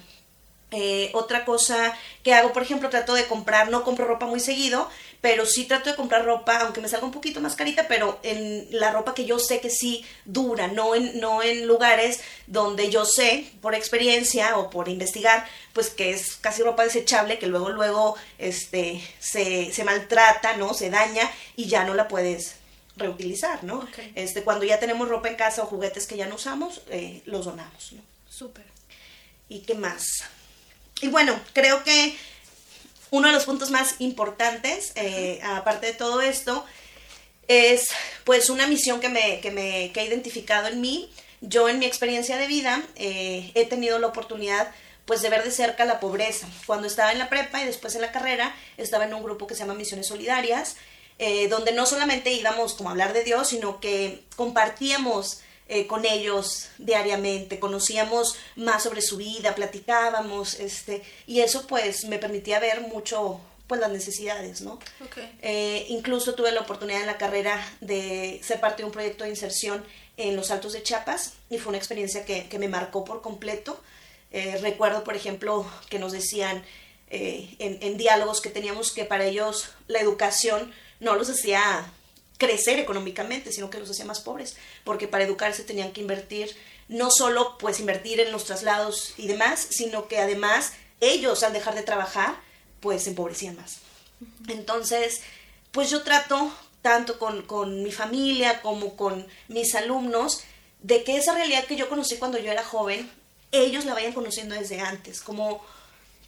Eh, 0.75 1.11
otra 1.13 1.45
cosa 1.45 1.95
que 2.23 2.33
hago, 2.33 2.51
por 2.51 2.63
ejemplo, 2.63 2.89
trato 2.89 3.13
de 3.13 3.27
comprar, 3.27 3.69
no 3.69 3.83
compro 3.83 4.05
ropa 4.05 4.25
muy 4.25 4.39
seguido, 4.39 4.89
pero 5.23 5.45
sí 5.45 5.63
trato 5.63 5.89
de 5.89 5.95
comprar 5.95 6.25
ropa, 6.25 6.57
aunque 6.57 6.81
me 6.81 6.89
salga 6.89 7.05
un 7.05 7.13
poquito 7.13 7.39
más 7.39 7.55
carita, 7.55 7.87
pero 7.87 8.19
en 8.23 8.67
la 8.71 8.91
ropa 8.91 9.13
que 9.13 9.23
yo 9.23 9.39
sé 9.39 9.61
que 9.61 9.69
sí 9.69 10.03
dura, 10.25 10.67
no 10.67 10.95
en, 10.95 11.17
no 11.21 11.41
en 11.41 11.65
lugares 11.65 12.19
donde 12.45 12.89
yo 12.89 13.05
sé, 13.05 13.49
por 13.61 13.73
experiencia 13.73 14.57
o 14.57 14.69
por 14.69 14.89
investigar, 14.89 15.47
pues 15.71 15.91
que 15.91 16.09
es 16.09 16.35
casi 16.35 16.61
ropa 16.61 16.83
desechable, 16.83 17.39
que 17.39 17.47
luego, 17.47 17.69
luego, 17.69 18.17
este, 18.37 19.01
se, 19.19 19.71
se 19.71 19.85
maltrata, 19.85 20.57
¿no? 20.57 20.73
Se 20.73 20.89
daña 20.89 21.31
y 21.55 21.67
ya 21.67 21.85
no 21.85 21.93
la 21.93 22.09
puedes 22.09 22.55
reutilizar, 22.97 23.63
¿no? 23.63 23.87
Este, 24.15 24.43
cuando 24.43 24.65
ya 24.65 24.81
tenemos 24.81 25.07
ropa 25.07 25.29
en 25.29 25.35
casa 25.35 25.63
o 25.63 25.67
juguetes 25.67 26.05
que 26.05 26.17
ya 26.17 26.27
no 26.27 26.35
usamos, 26.35 26.81
eh, 26.89 27.21
los 27.23 27.45
donamos, 27.45 27.93
¿no? 27.93 28.01
Súper. 28.29 28.65
¿Y 29.47 29.59
qué 29.59 29.75
más? 29.75 30.03
Y 30.99 31.07
bueno, 31.07 31.39
creo 31.53 31.81
que 31.85 32.13
uno 33.13 33.27
de 33.27 33.33
los 33.35 33.45
puntos 33.45 33.69
más 33.69 33.97
importantes, 33.99 34.91
eh, 34.95 35.39
aparte 35.43 35.85
de 35.85 35.93
todo 35.93 36.19
esto, 36.21 36.65
es 37.47 37.89
pues 38.23 38.49
una 38.49 38.65
misión 38.65 38.99
que 38.99 39.07
me, 39.07 39.39
que 39.39 39.51
me 39.51 39.91
que 39.93 40.01
he 40.01 40.05
identificado 40.05 40.67
en 40.67 40.81
mí. 40.81 41.11
Yo 41.39 41.69
en 41.69 41.77
mi 41.77 41.85
experiencia 41.85 42.37
de 42.37 42.47
vida 42.47 42.81
eh, 42.95 43.51
he 43.53 43.67
tenido 43.67 43.99
la 43.99 44.07
oportunidad 44.07 44.71
pues 45.05 45.21
de 45.21 45.29
ver 45.29 45.43
de 45.43 45.51
cerca 45.51 45.85
la 45.85 45.99
pobreza. 45.99 46.47
Cuando 46.65 46.87
estaba 46.87 47.11
en 47.11 47.19
la 47.19 47.29
prepa 47.29 47.61
y 47.61 47.67
después 47.67 47.93
en 47.93 48.01
la 48.01 48.11
carrera, 48.11 48.55
estaba 48.77 49.05
en 49.05 49.13
un 49.13 49.21
grupo 49.21 49.45
que 49.45 49.53
se 49.53 49.59
llama 49.59 49.75
Misiones 49.75 50.07
Solidarias, 50.07 50.75
eh, 51.19 51.47
donde 51.49 51.71
no 51.71 51.85
solamente 51.85 52.31
íbamos 52.31 52.73
como 52.73 52.89
a 52.89 52.93
hablar 52.93 53.13
de 53.13 53.23
Dios, 53.23 53.49
sino 53.49 53.79
que 53.79 54.23
compartíamos 54.35 55.41
eh, 55.69 55.87
con 55.87 56.05
ellos 56.05 56.69
diariamente, 56.77 57.57
conocíamos 57.57 58.35
más 58.57 58.83
sobre 58.83 59.01
su 59.01 59.15
vida, 59.15 59.55
platicábamos, 59.55 60.59
este, 60.59 61.03
y 61.25 61.39
eso 61.39 61.65
pues 61.67 62.03
me 62.05 62.19
permitía 62.19 62.59
ver 62.59 62.81
mucho 62.81 63.39
pues 63.65 63.79
las 63.79 63.89
necesidades, 63.89 64.59
¿no? 64.59 64.77
Eh, 65.41 65.85
incluso 65.87 66.35
tuve 66.35 66.51
la 66.51 66.61
oportunidad 66.61 66.99
en 66.99 67.07
la 67.07 67.17
carrera 67.17 67.65
de 67.79 68.41
ser 68.43 68.59
parte 68.59 68.81
de 68.81 68.87
un 68.87 68.91
proyecto 68.91 69.23
de 69.23 69.29
inserción 69.29 69.85
en 70.17 70.35
los 70.35 70.51
Altos 70.51 70.73
de 70.73 70.83
Chiapas 70.83 71.33
y 71.49 71.57
fue 71.57 71.69
una 71.69 71.77
experiencia 71.77 72.25
que, 72.25 72.59
me 72.59 72.67
marcó 72.67 73.05
por 73.05 73.21
completo. 73.21 73.81
Eh, 74.31 74.57
recuerdo, 74.61 75.05
por 75.05 75.15
ejemplo, 75.15 75.65
que 75.89 75.97
nos 75.97 76.11
decían 76.11 76.63
en, 77.09 77.77
en 77.81 77.97
diálogos 77.97 78.41
que 78.41 78.49
teníamos 78.49 78.91
que 78.91 79.05
para 79.05 79.25
ellos 79.25 79.69
la 79.87 79.99
educación 79.99 80.73
no 80.99 81.15
los 81.15 81.29
hacía 81.29 81.85
crecer 82.37 82.79
económicamente, 82.79 83.51
sino 83.51 83.69
que 83.69 83.79
los 83.79 83.89
hacía 83.89 84.05
más 84.05 84.19
pobres, 84.19 84.55
porque 84.83 85.07
para 85.07 85.23
educarse 85.23 85.63
tenían 85.63 85.91
que 85.91 86.01
invertir, 86.01 86.55
no 86.87 87.11
solo 87.11 87.57
pues 87.57 87.79
invertir 87.79 88.19
en 88.19 88.31
los 88.31 88.45
traslados 88.45 89.13
y 89.17 89.27
demás, 89.27 89.65
sino 89.69 90.07
que 90.07 90.19
además 90.19 90.73
ellos 90.99 91.43
al 91.43 91.53
dejar 91.53 91.75
de 91.75 91.83
trabajar, 91.83 92.35
pues 92.79 93.03
se 93.03 93.11
empobrecían 93.11 93.55
más. 93.55 93.77
Entonces, 94.47 95.21
pues 95.71 95.89
yo 95.89 96.03
trato 96.03 96.51
tanto 96.81 97.17
con, 97.17 97.43
con 97.43 97.81
mi 97.81 97.91
familia 97.91 98.61
como 98.61 98.95
con 98.95 99.25
mis 99.47 99.73
alumnos, 99.73 100.43
de 100.81 101.03
que 101.03 101.15
esa 101.15 101.33
realidad 101.33 101.63
que 101.63 101.77
yo 101.77 101.87
conocí 101.87 102.17
cuando 102.17 102.37
yo 102.37 102.51
era 102.51 102.63
joven, 102.63 103.09
ellos 103.53 103.85
la 103.85 103.93
vayan 103.93 104.13
conociendo 104.13 104.53
desde 104.53 104.81
antes, 104.81 105.21
como 105.21 105.63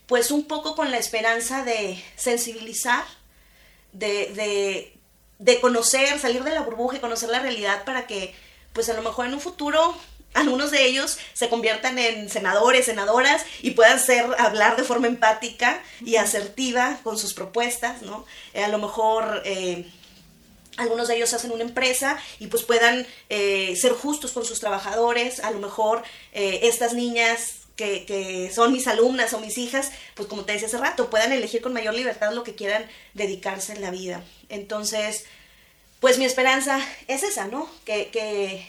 pues 0.07 0.31
un 0.31 0.45
poco 0.45 0.75
con 0.75 0.91
la 0.91 0.97
esperanza 0.97 1.63
de 1.63 2.01
sensibilizar, 2.15 3.03
de, 3.91 4.31
de, 4.33 4.95
de 5.39 5.59
conocer, 5.59 6.19
salir 6.19 6.43
de 6.43 6.51
la 6.51 6.61
burbuja 6.61 6.98
y 6.98 7.00
conocer 7.00 7.29
la 7.29 7.39
realidad 7.39 7.83
para 7.83 8.07
que, 8.07 8.35
pues 8.74 8.89
a 8.89 8.93
lo 8.93 9.01
mejor 9.01 9.25
en 9.25 9.33
un 9.33 9.41
futuro 9.41 9.95
algunos 10.35 10.69
de 10.69 10.85
ellos 10.85 11.17
se 11.33 11.50
conviertan 11.50 11.98
en 11.98 12.29
senadores, 12.29 12.85
senadoras 12.85 13.43
y 13.61 13.71
puedan 13.71 14.00
ser, 14.00 14.25
hablar 14.37 14.75
de 14.75 14.83
forma 14.83 15.07
empática 15.07 15.81
y 16.05 16.17
asertiva 16.17 17.00
con 17.03 17.17
sus 17.17 17.33
propuestas, 17.33 18.01
¿no? 18.01 18.25
Eh, 18.53 18.63
a 18.63 18.67
lo 18.67 18.77
mejor 18.77 19.41
eh, 19.45 19.89
algunos 20.75 21.07
de 21.07 21.15
ellos 21.15 21.33
hacen 21.33 21.51
una 21.51 21.63
empresa 21.63 22.17
y 22.39 22.48
pues 22.48 22.63
puedan 22.63 23.07
eh, 23.29 23.75
ser 23.77 23.93
justos 23.93 24.33
con 24.33 24.43
sus 24.45 24.59
trabajadores, 24.59 25.39
a 25.39 25.51
lo 25.51 25.59
mejor 25.59 26.03
estas 26.33 26.93
niñas 26.93 27.65
que, 27.75 28.51
son 28.53 28.72
mis 28.72 28.88
alumnas 28.88 29.33
o 29.33 29.40
mis 29.40 29.57
hijas, 29.57 29.92
pues 30.14 30.27
como 30.27 30.46
te 30.46 30.53
decía 30.53 30.68
hace 30.68 30.77
rato, 30.77 31.09
puedan 31.09 31.31
elegir 31.31 31.61
con 31.61 31.74
mayor 31.74 31.94
libertad 31.94 32.33
lo 32.33 32.44
que 32.44 32.55
quieran 32.55 32.85
dedicarse 33.14 33.74
en 33.74 33.81
la 33.81 33.92
vida. 33.92 34.24
Entonces, 34.50 35.25
pues 36.00 36.18
mi 36.18 36.25
esperanza 36.25 36.79
es 37.07 37.24
esa, 37.24 37.48
¿no? 37.48 37.70
Que, 37.85 38.09
que 38.09 38.66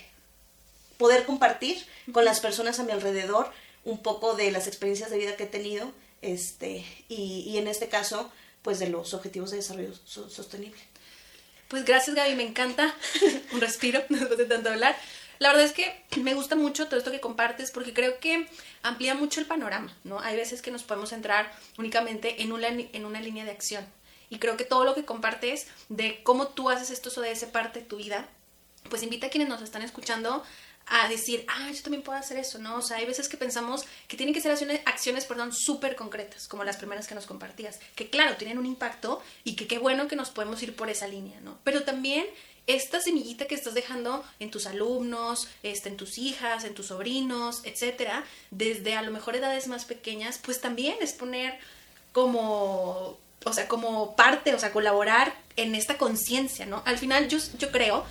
poder 0.98 1.24
compartir 1.24 1.84
con 2.12 2.24
las 2.24 2.40
personas 2.40 2.78
a 2.80 2.84
mi 2.84 2.92
alrededor 2.92 3.50
un 3.84 4.02
poco 4.02 4.34
de 4.34 4.50
las 4.50 4.66
experiencias 4.66 5.10
de 5.10 5.18
vida 5.18 5.36
que 5.36 5.44
he 5.44 5.48
tenido, 5.48 5.92
este, 6.22 6.84
y, 7.08 7.44
y 7.46 7.58
en 7.58 7.68
este 7.68 7.88
caso, 7.88 8.32
pues 8.62 8.78
de 8.80 8.88
los 8.88 9.14
objetivos 9.14 9.50
de 9.50 9.58
desarrollo 9.58 9.94
sostenible. 10.04 10.80
Pues 11.68 11.84
gracias 11.84 12.14
Gaby, 12.14 12.34
me 12.34 12.44
encanta. 12.44 12.94
un 13.52 13.60
respiro 13.60 14.02
después 14.08 14.38
de 14.38 14.44
tanto 14.44 14.70
hablar. 14.70 14.96
La 15.38 15.48
verdad 15.48 15.64
es 15.64 15.72
que 15.72 16.04
me 16.20 16.34
gusta 16.34 16.56
mucho 16.56 16.86
todo 16.86 16.98
esto 16.98 17.10
que 17.10 17.20
compartes 17.20 17.70
porque 17.70 17.92
creo 17.92 18.18
que 18.20 18.48
amplía 18.82 19.14
mucho 19.14 19.40
el 19.40 19.46
panorama, 19.46 19.94
¿no? 20.04 20.20
Hay 20.20 20.36
veces 20.36 20.62
que 20.62 20.70
nos 20.70 20.82
podemos 20.82 21.10
centrar 21.10 21.52
únicamente 21.78 22.42
en 22.42 22.52
una, 22.52 22.68
en 22.68 23.04
una 23.04 23.20
línea 23.20 23.44
de 23.44 23.50
acción. 23.50 23.86
Y 24.28 24.38
creo 24.38 24.56
que 24.56 24.64
todo 24.64 24.84
lo 24.84 24.94
que 24.94 25.04
compartes 25.04 25.66
de 25.88 26.22
cómo 26.22 26.48
tú 26.48 26.70
haces 26.70 26.90
esto 26.90 27.10
o 27.16 27.20
de 27.22 27.30
esa 27.30 27.52
parte 27.52 27.80
de 27.80 27.86
tu 27.86 27.96
vida, 27.96 28.28
pues 28.88 29.02
invita 29.02 29.28
a 29.28 29.30
quienes 29.30 29.48
nos 29.48 29.62
están 29.62 29.82
escuchando 29.82 30.42
a 30.86 31.08
decir, 31.08 31.44
ah, 31.48 31.70
yo 31.72 31.82
también 31.82 32.02
puedo 32.02 32.18
hacer 32.18 32.38
eso, 32.38 32.58
¿no? 32.58 32.76
O 32.76 32.82
sea, 32.82 32.98
hay 32.98 33.06
veces 33.06 33.28
que 33.28 33.36
pensamos 33.36 33.84
que 34.06 34.16
tienen 34.16 34.32
que 34.32 34.40
ser 34.40 34.52
acciones, 34.52 34.80
acciones 34.84 35.24
perdón, 35.24 35.52
súper 35.52 35.96
concretas, 35.96 36.46
como 36.46 36.62
las 36.62 36.76
primeras 36.76 37.08
que 37.08 37.14
nos 37.16 37.26
compartías, 37.26 37.80
que 37.96 38.08
claro, 38.08 38.36
tienen 38.36 38.58
un 38.58 38.66
impacto 38.66 39.20
y 39.42 39.56
que 39.56 39.66
qué 39.66 39.78
bueno 39.78 40.06
que 40.06 40.14
nos 40.14 40.30
podemos 40.30 40.62
ir 40.62 40.76
por 40.76 40.88
esa 40.88 41.08
línea, 41.08 41.40
¿no? 41.40 41.58
Pero 41.64 41.82
también 41.82 42.26
esta 42.66 43.00
semillita 43.00 43.46
que 43.46 43.54
estás 43.54 43.74
dejando 43.74 44.24
en 44.40 44.50
tus 44.50 44.66
alumnos, 44.66 45.48
este, 45.62 45.88
en 45.88 45.96
tus 45.96 46.18
hijas, 46.18 46.64
en 46.64 46.74
tus 46.74 46.86
sobrinos, 46.86 47.60
etcétera, 47.64 48.24
desde 48.50 48.96
a 48.96 49.02
lo 49.02 49.12
mejor 49.12 49.36
edades 49.36 49.68
más 49.68 49.84
pequeñas, 49.84 50.38
pues 50.42 50.60
también 50.60 50.96
es 51.00 51.12
poner 51.12 51.58
como, 52.12 53.18
o 53.44 53.52
sea, 53.52 53.68
como 53.68 54.16
parte, 54.16 54.54
o 54.54 54.58
sea, 54.58 54.72
colaborar 54.72 55.34
en 55.56 55.74
esta 55.74 55.96
conciencia, 55.96 56.66
¿no? 56.66 56.82
Al 56.86 56.98
final 56.98 57.28
yo, 57.28 57.38
yo 57.58 57.70
creo, 57.70 58.04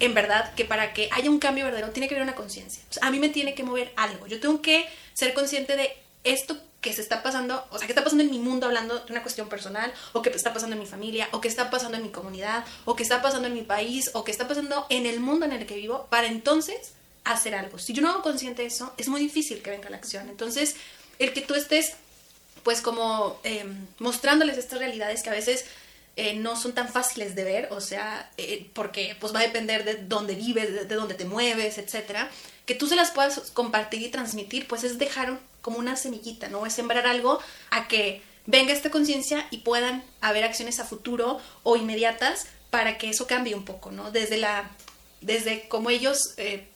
en 0.00 0.14
verdad, 0.14 0.54
que 0.54 0.64
para 0.64 0.92
que 0.92 1.08
haya 1.12 1.28
un 1.28 1.40
cambio 1.40 1.64
verdadero 1.64 1.90
tiene 1.90 2.08
que 2.08 2.14
haber 2.14 2.22
una 2.22 2.36
conciencia. 2.36 2.82
a 3.00 3.10
mí 3.10 3.18
me 3.18 3.30
tiene 3.30 3.54
que 3.54 3.64
mover 3.64 3.92
algo. 3.96 4.26
Yo 4.26 4.38
tengo 4.38 4.62
que 4.62 4.88
ser 5.14 5.34
consciente 5.34 5.76
de 5.76 5.96
esto 6.22 6.56
que 6.80 6.92
se 6.92 7.02
está 7.02 7.22
pasando, 7.22 7.64
o 7.70 7.78
sea, 7.78 7.86
que 7.86 7.92
está 7.92 8.04
pasando 8.04 8.22
en 8.22 8.30
mi 8.30 8.38
mundo 8.38 8.66
hablando 8.66 9.00
de 9.00 9.12
una 9.12 9.22
cuestión 9.22 9.48
personal, 9.48 9.92
o 10.12 10.22
que 10.22 10.30
está 10.30 10.52
pasando 10.52 10.76
en 10.76 10.80
mi 10.80 10.86
familia, 10.86 11.28
o 11.32 11.40
que 11.40 11.48
está 11.48 11.70
pasando 11.70 11.96
en 11.96 12.04
mi 12.04 12.10
comunidad, 12.10 12.64
o 12.84 12.94
que 12.94 13.02
está 13.02 13.20
pasando 13.20 13.48
en 13.48 13.54
mi 13.54 13.62
país, 13.62 14.10
o 14.14 14.24
que 14.24 14.30
está 14.30 14.46
pasando 14.46 14.86
en 14.88 15.06
el 15.06 15.18
mundo 15.20 15.44
en 15.46 15.52
el 15.52 15.66
que 15.66 15.74
vivo, 15.74 16.06
para 16.08 16.28
entonces 16.28 16.92
hacer 17.24 17.54
algo. 17.54 17.78
Si 17.78 17.92
yo 17.92 18.02
no 18.02 18.10
hago 18.10 18.22
consciente 18.22 18.62
de 18.62 18.68
eso, 18.68 18.92
es 18.96 19.08
muy 19.08 19.20
difícil 19.20 19.60
que 19.60 19.70
venga 19.70 19.90
la 19.90 19.96
acción. 19.96 20.28
Entonces, 20.28 20.76
el 21.18 21.32
que 21.32 21.40
tú 21.40 21.54
estés, 21.54 21.94
pues 22.62 22.80
como 22.80 23.40
em, 23.42 23.86
mostrándoles 23.98 24.56
estas 24.56 24.78
realidades 24.78 25.22
que 25.22 25.30
a 25.30 25.32
veces 25.32 25.64
eh, 26.20 26.34
no 26.34 26.56
son 26.56 26.72
tan 26.72 26.88
fáciles 26.88 27.36
de 27.36 27.44
ver, 27.44 27.68
o 27.70 27.80
sea, 27.80 28.28
eh, 28.38 28.68
porque 28.74 29.16
pues 29.20 29.32
va 29.32 29.38
a 29.38 29.44
depender 29.44 29.84
de 29.84 29.94
dónde 29.94 30.34
vives, 30.34 30.74
de, 30.74 30.84
de 30.84 30.94
dónde 30.96 31.14
te 31.14 31.24
mueves, 31.24 31.78
etcétera, 31.78 32.28
que 32.66 32.74
tú 32.74 32.88
se 32.88 32.96
las 32.96 33.12
puedas 33.12 33.52
compartir 33.52 34.02
y 34.02 34.08
transmitir, 34.08 34.66
pues 34.66 34.82
es 34.82 34.98
dejar 34.98 35.38
como 35.62 35.78
una 35.78 35.94
semillita, 35.94 36.48
¿no? 36.48 36.66
Es 36.66 36.72
sembrar 36.72 37.06
algo 37.06 37.38
a 37.70 37.86
que 37.86 38.20
venga 38.46 38.72
esta 38.72 38.90
conciencia 38.90 39.46
y 39.52 39.58
puedan 39.58 40.02
haber 40.20 40.42
acciones 40.42 40.80
a 40.80 40.84
futuro 40.84 41.40
o 41.62 41.76
inmediatas 41.76 42.46
para 42.70 42.98
que 42.98 43.10
eso 43.10 43.28
cambie 43.28 43.54
un 43.54 43.64
poco, 43.64 43.92
¿no? 43.92 44.10
Desde 44.10 44.38
la, 44.38 44.72
desde 45.20 45.68
como 45.68 45.88
ellos, 45.88 46.34
eh, 46.36 46.66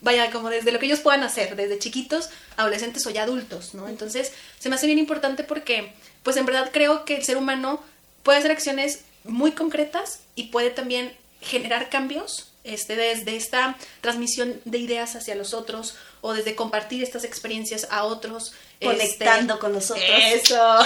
vaya, 0.00 0.30
como 0.30 0.48
desde 0.48 0.70
lo 0.70 0.78
que 0.78 0.86
ellos 0.86 1.00
puedan 1.00 1.24
hacer, 1.24 1.56
desde 1.56 1.80
chiquitos, 1.80 2.30
adolescentes 2.56 3.04
o 3.04 3.10
ya 3.10 3.24
adultos, 3.24 3.74
¿no? 3.74 3.88
Entonces, 3.88 4.32
se 4.60 4.68
me 4.68 4.76
hace 4.76 4.86
bien 4.86 5.00
importante 5.00 5.42
porque, 5.42 5.92
pues 6.22 6.36
en 6.36 6.46
verdad 6.46 6.70
creo 6.72 7.04
que 7.04 7.16
el 7.16 7.24
ser 7.24 7.36
humano 7.36 7.82
puede 8.26 8.40
hacer 8.40 8.50
acciones 8.50 9.04
muy 9.22 9.52
concretas 9.52 10.18
y 10.34 10.48
puede 10.48 10.70
también 10.70 11.12
generar 11.40 11.88
cambios 11.90 12.50
este, 12.64 12.96
desde 12.96 13.36
esta 13.36 13.78
transmisión 14.00 14.60
de 14.64 14.78
ideas 14.78 15.14
hacia 15.14 15.36
los 15.36 15.54
otros 15.54 15.94
o 16.22 16.34
desde 16.34 16.56
compartir 16.56 17.04
estas 17.04 17.22
experiencias 17.22 17.86
a 17.88 18.02
otros. 18.02 18.52
Conectando 18.82 19.54
este, 19.54 19.60
con 19.60 19.72
nosotros. 19.72 20.04
Eso. 20.32 20.78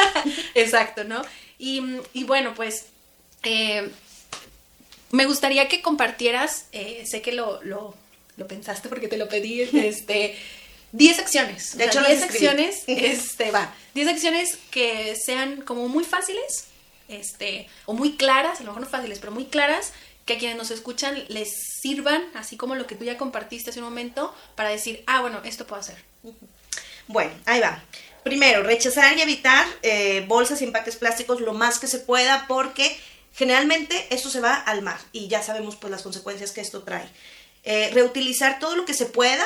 Exacto, 0.54 1.04
¿no? 1.04 1.20
Y, 1.58 1.80
bueno, 2.24 2.54
pues 2.54 2.86
eh, 3.42 3.90
me 5.10 5.26
gustaría 5.26 5.68
que 5.68 5.82
compartieras, 5.82 6.64
eh, 6.72 7.04
sé 7.06 7.20
que 7.20 7.32
lo, 7.32 7.62
lo, 7.62 7.94
pensaste 8.48 8.88
porque 8.88 9.08
te 9.08 9.18
lo 9.18 9.28
pedí, 9.28 9.60
este... 9.60 10.34
10 10.92 11.18
acciones. 11.18 11.76
De 11.76 11.84
hecho, 11.84 12.00
10 12.02 12.22
acciones, 12.22 12.84
este, 12.86 13.50
va. 13.50 13.74
10 13.94 14.08
acciones 14.08 14.56
que 14.70 15.14
sean 15.16 15.60
como 15.60 15.88
muy 15.88 16.04
fáciles, 16.04 16.68
este, 17.08 17.68
o 17.84 17.94
muy 17.94 18.16
claras, 18.16 18.60
a 18.60 18.62
lo 18.62 18.70
mejor 18.70 18.82
no 18.82 18.88
fáciles, 18.88 19.18
pero 19.18 19.32
muy 19.32 19.46
claras, 19.46 19.92
que 20.24 20.34
a 20.34 20.38
quienes 20.38 20.56
nos 20.56 20.70
escuchan 20.70 21.24
les 21.28 21.48
sirvan, 21.80 22.22
así 22.34 22.56
como 22.56 22.74
lo 22.74 22.86
que 22.86 22.96
tú 22.96 23.04
ya 23.04 23.16
compartiste 23.16 23.70
hace 23.70 23.78
un 23.78 23.86
momento, 23.86 24.34
para 24.56 24.70
decir, 24.70 25.02
ah, 25.06 25.20
bueno, 25.20 25.40
esto 25.44 25.66
puedo 25.66 25.80
hacer. 25.80 25.96
Bueno, 27.06 27.30
ahí 27.44 27.60
va. 27.60 27.82
Primero, 28.24 28.64
rechazar 28.64 29.16
y 29.16 29.22
evitar 29.22 29.64
eh, 29.82 30.24
bolsas 30.26 30.60
y 30.60 30.64
empaques 30.64 30.96
plásticos 30.96 31.40
lo 31.40 31.52
más 31.52 31.78
que 31.78 31.86
se 31.86 32.00
pueda 32.00 32.46
porque 32.48 32.98
generalmente 33.32 34.06
esto 34.10 34.30
se 34.30 34.40
va 34.40 34.54
al 34.54 34.82
mar 34.82 34.98
y 35.12 35.28
ya 35.28 35.42
sabemos 35.42 35.76
pues 35.76 35.92
las 35.92 36.02
consecuencias 36.02 36.50
que 36.50 36.60
esto 36.60 36.82
trae. 36.82 37.08
Eh, 37.62 37.90
reutilizar 37.92 38.58
todo 38.58 38.74
lo 38.74 38.84
que 38.84 38.94
se 38.94 39.06
pueda, 39.06 39.44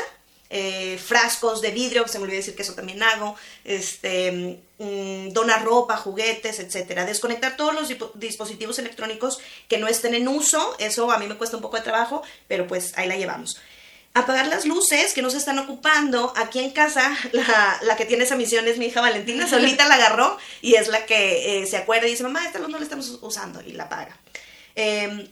eh, 0.52 0.98
frascos 0.98 1.62
de 1.62 1.70
vidrio, 1.70 2.06
se 2.08 2.18
me 2.18 2.24
olvidó 2.24 2.38
decir 2.38 2.56
que 2.56 2.62
eso 2.62 2.74
también 2.74 3.00
hago, 3.02 3.36
este, 3.64 4.60
mm, 4.78 5.28
donar 5.28 5.64
ropa, 5.64 5.96
juguetes, 5.96 6.58
etcétera. 6.58 7.06
Desconectar 7.06 7.56
todos 7.56 7.72
los 7.72 7.88
dispositivos 8.14 8.78
electrónicos 8.80 9.38
que 9.68 9.78
no 9.78 9.86
estén 9.86 10.14
en 10.14 10.26
uso, 10.26 10.76
eso 10.80 11.10
a 11.12 11.18
mí 11.18 11.28
me 11.28 11.36
cuesta 11.36 11.56
un 11.56 11.62
poco 11.62 11.76
de 11.76 11.84
trabajo, 11.84 12.22
pero 12.48 12.66
pues 12.66 12.92
ahí 12.98 13.06
la 13.06 13.16
llevamos. 13.16 13.60
Apagar 14.12 14.48
las 14.48 14.64
luces 14.64 15.14
que 15.14 15.22
no 15.22 15.30
se 15.30 15.36
están 15.36 15.60
ocupando. 15.60 16.32
Aquí 16.36 16.58
en 16.58 16.70
casa, 16.70 17.16
la, 17.32 17.96
que 17.96 18.04
tiene 18.06 18.24
esa 18.24 18.34
misión 18.34 18.66
es 18.66 18.76
mi 18.76 18.86
hija 18.86 19.00
Valentina, 19.00 19.46
solita 19.48 19.86
la 19.86 19.94
agarró 19.94 20.36
y 20.62 20.74
es 20.74 20.88
la 20.88 21.06
que 21.06 21.62
eh, 21.62 21.66
se 21.66 21.76
acuerda 21.76 22.08
y 22.08 22.10
dice, 22.10 22.24
mamá, 22.24 22.44
esta 22.44 22.58
luz 22.58 22.70
no 22.70 22.78
la 22.78 22.84
estamos 22.84 23.18
usando 23.22 23.62
y 23.62 23.72
la 23.72 23.84
apaga. 23.84 24.18
Em, 24.74 25.28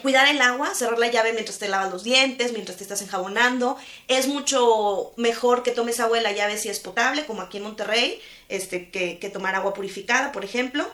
Cuidar 0.00 0.26
el 0.28 0.40
agua, 0.40 0.74
cerrar 0.74 0.98
la 0.98 1.10
llave 1.10 1.34
mientras 1.34 1.58
te 1.58 1.68
lavas 1.68 1.92
los 1.92 2.02
dientes, 2.02 2.52
mientras 2.52 2.78
te 2.78 2.82
estás 2.82 3.02
enjabonando. 3.02 3.76
Es 4.08 4.26
mucho 4.26 5.12
mejor 5.16 5.62
que 5.62 5.70
tomes 5.70 6.00
agua 6.00 6.16
de 6.16 6.22
la 6.22 6.32
llave 6.32 6.56
si 6.56 6.70
es 6.70 6.80
potable, 6.80 7.26
como 7.26 7.42
aquí 7.42 7.58
en 7.58 7.64
Monterrey, 7.64 8.18
este, 8.48 8.88
que, 8.88 9.30
tomar 9.30 9.54
agua 9.54 9.74
purificada, 9.74 10.32
por 10.32 10.46
ejemplo. 10.46 10.88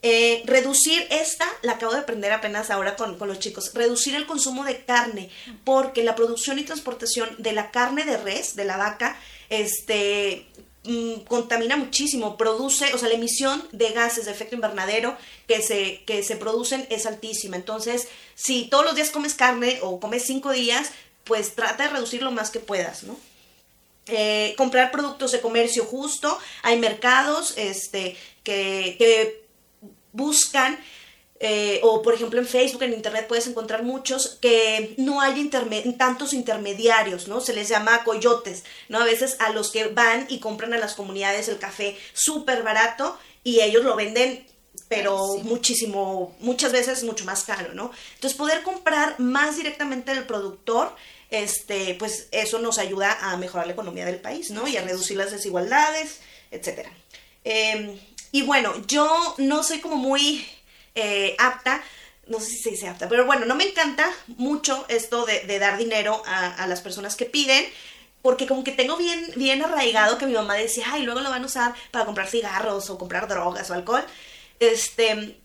Eh, 0.00 0.42
reducir 0.46 1.06
esta, 1.10 1.46
la 1.60 1.72
acabo 1.72 1.92
de 1.92 1.98
aprender 1.98 2.32
apenas 2.32 2.70
ahora 2.70 2.96
con, 2.96 3.18
con, 3.18 3.28
los 3.28 3.38
chicos, 3.38 3.74
reducir 3.74 4.14
el 4.14 4.26
consumo 4.26 4.64
de 4.64 4.82
carne, 4.82 5.28
porque 5.64 6.02
la 6.02 6.14
producción 6.14 6.58
y 6.58 6.64
transportación 6.64 7.28
de 7.36 7.52
la 7.52 7.70
carne 7.70 8.04
de 8.04 8.16
res, 8.16 8.56
de 8.56 8.64
la 8.64 8.78
vaca, 8.78 9.18
este, 9.50 10.46
Mm, 10.88 11.24
contamina 11.28 11.76
muchísimo, 11.76 12.38
produce, 12.38 12.94
o 12.94 12.98
sea, 12.98 13.10
la 13.10 13.16
emisión 13.16 13.62
de 13.72 13.90
gases 13.90 14.24
de 14.24 14.30
efecto 14.30 14.54
invernadero 14.54 15.18
que 15.46 15.60
se, 15.60 16.02
que 16.06 16.22
se 16.22 16.34
producen 16.34 16.86
es 16.88 17.04
altísima. 17.04 17.56
Entonces, 17.56 18.08
si 18.34 18.68
todos 18.70 18.86
los 18.86 18.94
días 18.94 19.10
comes 19.10 19.34
carne 19.34 19.80
o 19.82 20.00
comes 20.00 20.24
cinco 20.24 20.50
días, 20.50 20.92
pues 21.24 21.54
trata 21.54 21.82
de 21.82 21.90
reducir 21.90 22.22
lo 22.22 22.30
más 22.30 22.48
que 22.48 22.60
puedas, 22.60 23.02
¿no? 23.02 23.18
Eh, 24.06 24.54
comprar 24.56 24.90
productos 24.90 25.32
de 25.32 25.42
comercio 25.42 25.84
justo, 25.84 26.38
hay 26.62 26.78
mercados 26.78 27.52
este, 27.58 28.16
que, 28.42 28.96
que 28.98 29.44
buscan 30.12 30.78
eh, 31.40 31.80
o 31.84 32.02
por 32.02 32.14
ejemplo 32.14 32.40
en 32.40 32.46
Facebook, 32.46 32.82
en 32.82 32.92
Internet 32.92 33.26
puedes 33.28 33.46
encontrar 33.46 33.84
muchos 33.84 34.38
que 34.40 34.94
no 34.96 35.20
hay 35.20 35.48
tantos 35.96 36.32
intermediarios, 36.32 37.28
¿no? 37.28 37.40
Se 37.40 37.52
les 37.52 37.68
llama 37.68 38.02
coyotes, 38.02 38.64
¿no? 38.88 38.98
A 38.98 39.04
veces 39.04 39.36
a 39.38 39.50
los 39.50 39.70
que 39.70 39.86
van 39.88 40.26
y 40.28 40.40
compran 40.40 40.74
a 40.74 40.78
las 40.78 40.94
comunidades 40.94 41.48
el 41.48 41.58
café 41.58 41.96
súper 42.12 42.64
barato 42.64 43.16
y 43.44 43.60
ellos 43.60 43.84
lo 43.84 43.94
venden 43.94 44.46
pero 44.88 45.36
muchísimo, 45.42 46.34
muchas 46.40 46.72
veces 46.72 47.04
mucho 47.04 47.24
más 47.24 47.44
caro, 47.44 47.74
¿no? 47.74 47.90
Entonces 48.14 48.36
poder 48.36 48.62
comprar 48.62 49.20
más 49.20 49.56
directamente 49.56 50.14
del 50.14 50.24
productor, 50.24 50.94
este, 51.30 51.94
pues 51.98 52.28
eso 52.32 52.58
nos 52.58 52.78
ayuda 52.78 53.18
a 53.20 53.36
mejorar 53.36 53.66
la 53.66 53.74
economía 53.74 54.06
del 54.06 54.20
país, 54.20 54.50
¿no? 54.50 54.66
Y 54.66 54.76
a 54.76 54.82
reducir 54.82 55.16
las 55.16 55.30
desigualdades, 55.30 56.20
etcétera. 56.50 56.90
Em, 57.44 57.98
y 58.32 58.42
bueno, 58.42 58.74
yo 58.86 59.34
no 59.38 59.62
soy 59.62 59.80
como 59.80 59.96
muy 59.96 60.46
eh, 60.98 61.36
apta, 61.38 61.82
no 62.26 62.40
sé 62.40 62.46
si 62.46 62.58
se 62.58 62.70
dice 62.70 62.88
apta, 62.88 63.08
pero 63.08 63.24
bueno, 63.24 63.46
no 63.46 63.54
me 63.54 63.64
encanta 63.64 64.10
mucho 64.26 64.84
esto 64.88 65.24
de, 65.26 65.58
dar 65.58 65.78
dinero 65.78 66.22
a, 66.26 66.66
las 66.66 66.80
personas 66.80 67.14
que 67.14 67.24
piden, 67.24 67.64
porque 68.20 68.46
como 68.46 68.64
que 68.64 68.72
tengo 68.72 68.96
bien, 68.96 69.30
bien 69.36 69.62
arraigado 69.62 70.18
que 70.18 70.26
mi 70.26 70.32
mamá 70.32 70.54
decía, 70.54 70.86
ay, 70.90 71.04
luego 71.04 71.20
lo 71.20 71.30
van 71.30 71.44
a 71.44 71.46
usar 71.46 71.74
para 71.92 72.04
comprar 72.04 72.28
cigarros 72.28 72.90
o 72.90 72.98
comprar 72.98 73.28
drogas 73.28 73.70
o 73.70 73.74
alcohol. 73.74 74.04
Este, 74.58 75.38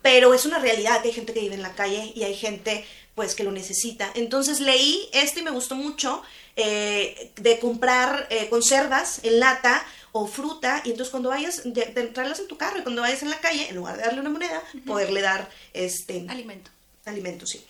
pero 0.00 0.32
es 0.32 0.46
una 0.46 0.58
realidad 0.58 1.02
que 1.02 1.08
hay 1.08 1.14
gente 1.14 1.34
que 1.34 1.40
vive 1.40 1.54
en 1.54 1.62
la 1.62 1.74
calle 1.74 2.12
y 2.14 2.24
hay 2.24 2.34
gente 2.34 2.86
pues 3.14 3.34
que 3.34 3.44
lo 3.44 3.52
necesita. 3.52 4.10
Entonces 4.14 4.60
leí 4.60 5.08
esto 5.12 5.40
y 5.40 5.42
me 5.42 5.50
gustó 5.50 5.74
mucho 5.74 6.22
eh, 6.56 7.32
de 7.36 7.58
comprar 7.58 8.26
eh, 8.30 8.48
conservas 8.48 9.20
en 9.22 9.40
lata 9.40 9.84
o 10.12 10.26
fruta 10.26 10.82
y 10.84 10.90
entonces 10.90 11.10
cuando 11.10 11.30
vayas, 11.30 11.62
de, 11.64 11.92
entrarlas 11.96 12.40
en 12.40 12.48
tu 12.48 12.56
carro 12.56 12.78
y 12.78 12.82
cuando 12.82 13.02
vayas 13.02 13.22
en 13.22 13.30
la 13.30 13.38
calle, 13.38 13.68
en 13.68 13.76
lugar 13.76 13.96
de 13.96 14.02
darle 14.02 14.20
una 14.20 14.30
moneda, 14.30 14.62
poderle 14.86 15.20
dar 15.20 15.48
este 15.72 16.26
alimento. 16.28 16.70
Alimento, 17.04 17.46
sí. 17.46 17.64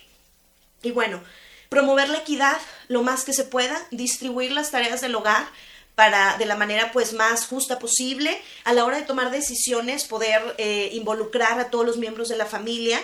Y 0.82 0.90
bueno, 0.90 1.20
promover 1.68 2.08
la 2.08 2.18
equidad 2.18 2.58
lo 2.88 3.02
más 3.02 3.24
que 3.24 3.32
se 3.32 3.44
pueda, 3.44 3.80
distribuir 3.90 4.52
las 4.52 4.70
tareas 4.70 5.00
del 5.00 5.14
hogar 5.14 5.46
para 5.94 6.38
de 6.38 6.46
la 6.46 6.54
manera 6.54 6.92
pues 6.92 7.12
más 7.12 7.46
justa 7.46 7.78
posible, 7.78 8.40
a 8.64 8.72
la 8.72 8.84
hora 8.84 8.98
de 8.98 9.02
tomar 9.02 9.30
decisiones 9.30 10.04
poder 10.04 10.54
eh, 10.58 10.90
involucrar 10.92 11.58
a 11.58 11.70
todos 11.70 11.84
los 11.84 11.96
miembros 11.96 12.28
de 12.28 12.36
la 12.36 12.46
familia 12.46 13.00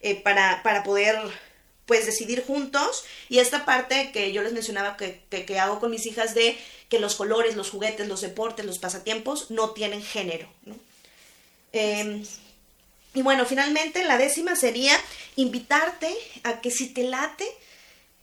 eh, 0.00 0.14
para, 0.22 0.62
para 0.62 0.82
poder 0.82 1.18
pues 1.88 2.04
decidir 2.04 2.44
juntos 2.46 3.02
y 3.30 3.38
esta 3.38 3.64
parte 3.64 4.12
que 4.12 4.30
yo 4.30 4.42
les 4.42 4.52
mencionaba 4.52 4.98
que, 4.98 5.22
que, 5.30 5.58
hago 5.58 5.80
con 5.80 5.90
mis 5.90 6.04
hijas 6.04 6.34
de 6.34 6.56
que 6.90 7.00
los 7.00 7.16
colores, 7.16 7.56
los 7.56 7.70
juguetes, 7.70 8.06
los 8.06 8.20
deportes, 8.20 8.66
los 8.66 8.78
pasatiempos 8.78 9.50
no 9.50 9.70
tienen 9.70 10.02
género. 10.02 10.48
Em, 11.72 12.22
y 13.14 13.22
bueno, 13.22 13.46
finalmente 13.46 14.04
la 14.04 14.18
décima 14.18 14.54
sería 14.54 14.94
invitarte 15.36 16.14
a 16.44 16.60
que 16.60 16.70
si 16.70 16.90
te 16.90 17.04
late 17.04 17.46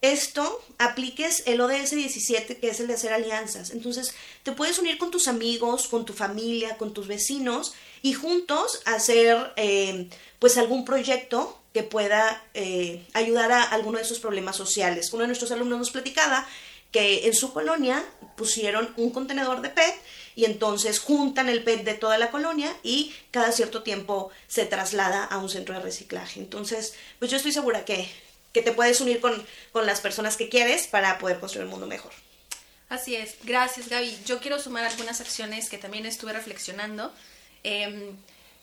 esto, 0.02 0.64
apliques 0.78 1.42
el 1.48 1.60
ODS 1.60 1.92
17, 1.92 2.58
que 2.58 2.70
es 2.70 2.80
el 2.80 2.86
de 2.88 2.94
hacer 2.94 3.14
alianzas. 3.14 3.72
Entonces, 3.72 4.14
te 4.44 4.52
puedes 4.52 4.78
unir 4.78 5.00
con 5.00 5.10
tus 5.10 5.28
amigos, 5.28 5.88
con 5.88 6.06
tu 6.06 6.14
familia, 6.14 6.78
con 6.78 6.94
tus 6.94 7.08
vecinos 7.08 7.74
y 8.04 8.14
juntos 8.14 8.82
hacer 8.86 9.54
eh, 9.56 10.08
pues 10.38 10.58
algún 10.58 10.86
proyecto 10.86 11.60
que 11.76 11.84
pueda 11.84 12.42
eh, 12.54 13.06
ayudar 13.12 13.52
a 13.52 13.62
alguno 13.62 13.98
de 13.98 14.06
esos 14.06 14.20
problemas 14.20 14.56
sociales. 14.56 15.12
Uno 15.12 15.24
de 15.24 15.28
nuestros 15.28 15.52
alumnos 15.52 15.78
nos 15.78 15.92
platicaba 15.92 16.48
que 16.90 17.28
en 17.28 17.34
su 17.34 17.52
colonia 17.52 18.02
pusieron 18.38 18.94
un 18.96 19.10
contenedor 19.10 19.62
de 19.62 19.72
PET 19.72 19.94
y 20.38 20.46
entonces 20.46 21.00
juntan 21.00 21.50
el 21.50 21.66
PET 21.66 21.84
de 21.84 21.96
toda 21.96 22.18
la 22.18 22.32
colonia 22.32 22.74
y 22.82 23.14
cada 23.30 23.52
cierto 23.52 23.84
tiempo 23.84 24.32
se 24.48 24.66
traslada 24.66 25.26
a 25.26 25.38
un 25.38 25.50
centro 25.50 25.76
de 25.76 25.82
reciclaje. 25.82 26.40
Entonces, 26.40 26.94
pues 27.20 27.30
yo 27.30 27.36
estoy 27.36 27.52
segura 27.52 27.84
que, 27.84 28.10
que 28.54 28.62
te 28.62 28.72
puedes 28.72 29.02
unir 29.02 29.20
con, 29.20 29.46
con 29.74 29.86
las 29.86 30.00
personas 30.00 30.38
que 30.38 30.48
quieres 30.48 30.88
para 30.88 31.18
poder 31.18 31.42
construir 31.42 31.66
un 31.66 31.72
mundo 31.72 31.88
mejor. 31.88 32.14
Así 32.88 33.18
es, 33.18 33.36
gracias 33.44 33.90
Gaby. 33.90 34.18
Yo 34.26 34.40
quiero 34.40 34.62
sumar 34.62 34.86
algunas 34.86 35.20
acciones 35.20 35.70
que 35.70 35.78
también 35.78 36.06
estuve 36.06 36.32
reflexionando. 36.32 37.12
Eh, 37.66 38.14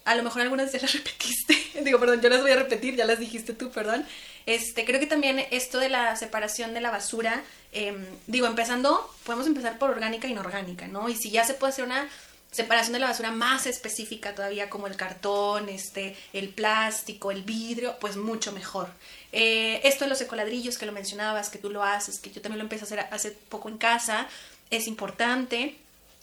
a 0.04 0.14
lo 0.14 0.22
mejor 0.22 0.42
algunas 0.42 0.72
ya 0.72 0.80
las 0.80 0.92
repetiste, 0.94 1.82
digo, 1.82 1.98
perdón, 1.98 2.20
yo 2.20 2.28
las 2.28 2.42
voy 2.42 2.50
a 2.50 2.56
repetir, 2.56 2.96
ya 2.96 3.04
las 3.04 3.18
dijiste 3.18 3.52
tú, 3.52 3.70
perdón. 3.70 4.06
Este, 4.46 4.84
creo 4.84 4.98
que 4.98 5.06
también 5.06 5.44
esto 5.50 5.78
de 5.78 5.88
la 5.88 6.16
separación 6.16 6.74
de 6.74 6.80
la 6.80 6.90
basura, 6.90 7.42
em, 7.72 8.04
digo, 8.26 8.46
empezando, 8.46 9.08
podemos 9.24 9.46
empezar 9.46 9.78
por 9.78 9.90
orgánica 9.90 10.26
e 10.26 10.30
inorgánica, 10.30 10.88
¿no? 10.88 11.08
Y 11.08 11.14
si 11.14 11.30
ya 11.30 11.44
se 11.44 11.54
puede 11.54 11.72
hacer 11.72 11.84
una 11.84 12.08
separación 12.50 12.92
de 12.92 12.98
la 12.98 13.08
basura 13.08 13.30
más 13.30 13.66
específica 13.66 14.34
todavía, 14.34 14.68
como 14.68 14.86
el 14.86 14.96
cartón, 14.96 15.68
este, 15.68 16.16
el 16.32 16.50
plástico, 16.50 17.30
el 17.30 17.42
vidrio, 17.42 17.96
pues 18.00 18.16
mucho 18.16 18.52
mejor. 18.52 18.88
Eh, 19.32 19.80
esto 19.84 20.04
de 20.04 20.10
los 20.10 20.20
ecoladrillos 20.20 20.76
que 20.76 20.84
lo 20.84 20.92
mencionabas, 20.92 21.48
que 21.48 21.58
tú 21.58 21.70
lo 21.70 21.82
haces, 21.82 22.18
que 22.18 22.30
yo 22.30 22.42
también 22.42 22.58
lo 22.58 22.64
empecé 22.64 22.82
a 22.82 22.86
hacer 22.86 23.00
hace 23.10 23.30
poco 23.30 23.68
en 23.68 23.78
casa, 23.78 24.26
es 24.70 24.86
importante. 24.86 25.76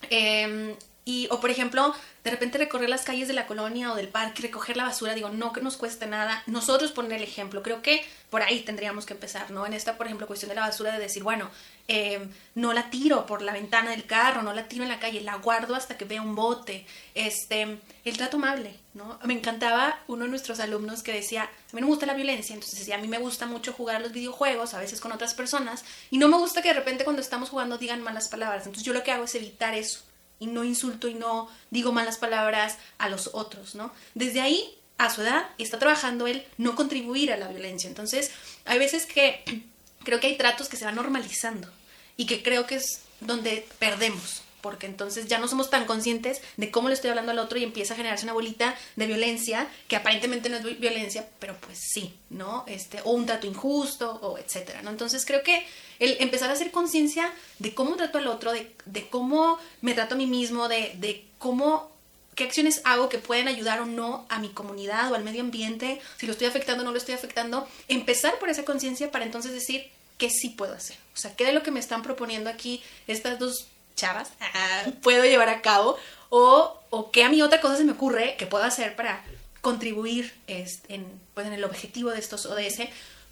Eh, 0.10 0.76
y, 1.06 1.28
o 1.32 1.40
por 1.40 1.50
ejemplo, 1.50 1.96
de 2.24 2.32
repente 2.32 2.58
recorrer 2.58 2.90
las 2.90 3.04
calles 3.04 3.28
de 3.28 3.34
la 3.34 3.48
colonia 3.48 3.92
o 3.92 3.96
del 3.96 4.10
parque, 4.10 4.44
recoger 4.44 4.78
la 4.78 4.84
basura, 4.84 5.16
digo, 5.16 5.30
no 5.30 5.54
que 5.54 5.62
nos 5.62 5.78
cueste 5.78 6.06
nada, 6.06 6.44
nosotros 6.46 6.92
poner 6.92 7.14
el 7.14 7.24
ejemplo, 7.24 7.64
creo 7.64 7.82
que 7.82 8.06
por 8.30 8.44
ahí 8.44 8.60
tendríamos 8.60 9.06
que 9.06 9.14
empezar, 9.14 9.50
¿no? 9.50 9.66
En 9.66 9.74
esta, 9.74 9.98
por 9.98 10.06
ejemplo, 10.06 10.28
cuestión 10.28 10.50
de 10.50 10.56
la 10.56 10.62
basura, 10.62 10.92
de 10.92 11.00
decir, 11.00 11.24
bueno, 11.24 11.50
em, 11.88 12.30
no 12.54 12.74
la 12.74 12.92
tiro 12.92 13.26
por 13.26 13.42
la 13.42 13.54
ventana 13.54 13.92
del 13.92 14.06
carro, 14.06 14.44
no 14.44 14.54
la 14.54 14.68
tiro 14.68 14.84
en 14.84 14.90
la 14.90 15.00
calle, 15.00 15.22
la 15.22 15.38
guardo 15.38 15.74
hasta 15.74 15.98
que 15.98 16.06
vea 16.06 16.22
un 16.22 16.36
bote, 16.36 16.86
este, 17.16 17.80
el 18.06 18.18
trato 18.18 18.38
amable, 18.38 18.76
¿no? 18.94 19.18
Me 19.24 19.34
encantaba 19.34 20.00
uno 20.08 20.26
de 20.26 20.30
nuestros 20.30 20.60
alumnos 20.60 21.02
que 21.02 21.14
decía, 21.14 21.44
a 21.44 21.76
mí 21.76 21.82
no 21.82 21.88
me 21.88 21.94
gusta 21.94 22.06
la 22.06 22.14
violencia, 22.14 22.54
entonces 22.54 22.78
decía, 22.78 22.96
a 22.96 23.00
mí 23.00 23.08
me 23.08 23.18
gusta 23.18 23.48
mucho 23.48 23.74
jugar 23.74 23.96
a 23.96 24.00
los 24.00 24.12
videojuegos, 24.12 24.74
a 24.76 24.80
veces 24.80 25.02
con 25.02 25.12
otras 25.12 25.34
personas, 25.34 25.84
y 26.12 26.20
no 26.20 26.28
me 26.28 26.38
gusta 26.38 26.62
que 26.62 26.68
de 26.68 26.76
repente 26.76 27.06
cuando 27.06 27.22
estamos 27.22 27.50
jugando 27.50 27.78
digan 27.80 28.04
malas 28.04 28.28
palabras, 28.28 28.66
entonces 28.66 28.84
yo 28.84 28.94
lo 28.94 29.04
que 29.04 29.12
hago 29.12 29.24
es 29.24 29.34
evitar 29.34 29.74
eso 29.74 30.09
y 30.40 30.48
no 30.48 30.64
insulto 30.64 31.08
y 31.08 31.14
no 31.14 31.50
digo 31.70 31.92
malas 31.92 32.18
palabras 32.18 32.78
a 32.98 33.10
los 33.10 33.30
otros, 33.34 33.76
¿no? 33.76 33.92
Desde 34.16 34.42
ahí, 34.42 34.78
a 34.98 35.10
su 35.10 35.22
edad, 35.22 35.50
está 35.58 35.80
trabajando 35.80 36.28
él 36.28 36.46
no 36.58 36.76
contribuir 36.76 37.32
a 37.32 37.38
la 37.38 37.48
violencia. 37.48 37.88
Entonces, 37.88 38.32
hay 38.66 38.80
veces 38.80 39.06
que 39.06 39.44
creo 40.04 40.20
que 40.20 40.28
hay 40.28 40.38
tratos 40.38 40.70
que 40.70 40.78
se 40.78 40.86
van 40.86 40.96
normalizando 40.96 41.70
y 42.18 42.26
que 42.26 42.44
creo 42.44 42.66
que 42.66 42.76
es 42.76 43.02
donde 43.22 43.68
perdemos, 43.80 44.44
porque 44.62 44.86
entonces 44.86 45.28
ya 45.28 45.40
no 45.40 45.48
somos 45.48 45.70
tan 45.70 45.86
conscientes 45.86 46.42
de 46.58 46.72
cómo 46.72 46.90
le 46.90 46.96
estoy 46.96 47.10
hablando 47.10 47.32
al 47.32 47.40
otro 47.40 47.58
y 47.58 47.64
empieza 47.64 47.94
a 47.94 47.98
generarse 47.98 48.26
una 48.26 48.34
bolita 48.34 48.76
de 48.96 49.08
violencia 49.08 49.68
que 49.88 49.96
aparentemente 49.96 50.50
no 50.50 50.58
es 50.58 50.80
violencia, 50.80 51.28
pero 51.40 51.56
pues 51.60 51.80
sí, 51.80 52.14
¿no? 52.30 52.64
Este, 52.68 53.02
o 53.04 53.12
un 53.12 53.26
trato 53.26 53.48
injusto, 53.48 54.20
o 54.22 54.38
etcétera, 54.38 54.82
¿no? 54.82 54.90
Entonces 54.90 55.26
creo 55.26 55.44
que 55.44 55.66
el 56.00 56.18
empezar 56.20 56.50
a 56.50 56.54
hacer 56.54 56.72
conciencia 56.72 57.32
de 57.60 57.74
cómo 57.74 57.96
trato 57.96 58.18
al 58.18 58.28
otro, 58.28 58.52
de, 58.52 58.74
de, 58.86 59.08
cómo 59.08 59.60
me 59.82 59.94
trato 59.94 60.16
a 60.16 60.18
mí 60.18 60.28
mismo, 60.28 60.68
de, 60.68 60.94
de 60.96 61.26
cómo 61.38 61.92
qué 62.36 62.46
acciones 62.46 62.82
hago 62.86 63.10
que 63.10 63.18
pueden 63.18 63.50
ayudar 63.50 63.82
o 63.82 63.86
no 63.86 64.26
a 64.30 64.40
mi 64.40 64.48
comunidad 64.48 65.12
o 65.12 65.16
al 65.16 65.26
medio 65.26 65.42
ambiente, 65.42 66.00
si 66.18 66.26
lo 66.26 66.32
estoy 66.32 66.48
afectando 66.48 66.84
o 66.84 66.86
no 66.86 66.92
lo 66.92 66.98
estoy 66.98 67.14
afectando, 67.14 67.68
empezar 67.90 68.40
por 68.40 68.48
esa 68.48 68.64
conciencia 68.64 69.12
para 69.12 69.26
entonces 69.26 69.52
decir 69.52 69.90
qué 70.18 70.30
sí 70.30 70.50
puedo 70.50 70.74
hacer. 70.74 70.96
O 71.14 71.18
sea, 71.18 71.36
qué 71.36 71.46
de 71.46 71.52
lo 71.52 71.64
que 71.64 71.72
me 71.72 71.82
están 71.82 72.02
proponiendo 72.02 72.50
aquí 72.50 72.82
estas 73.08 73.40
dos 73.40 73.68
chavas 74.00 74.30
ah, 74.42 74.84
puedo 75.02 75.24
llevar 75.24 75.50
a 75.50 75.62
cabo 75.62 75.98
o, 76.30 76.80
o 76.90 77.12
qué 77.12 77.24
a 77.24 77.30
mí 77.30 77.42
otra 77.42 77.62
cosa 77.62 77.78
se 77.78 77.84
me 77.84 77.94
ocurre 77.94 78.36
que 78.38 78.46
puedo 78.46 78.64
hacer 78.64 78.96
para 78.96 79.24
contribuir 79.62 80.34
en, 80.48 81.06
pues, 81.34 81.48
en 81.48 81.54
el 81.54 81.64
objetivo 81.64 82.12
de 82.12 82.20
estos 82.20 82.46
ODS, 82.46 82.82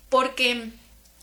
porque 0.09 0.71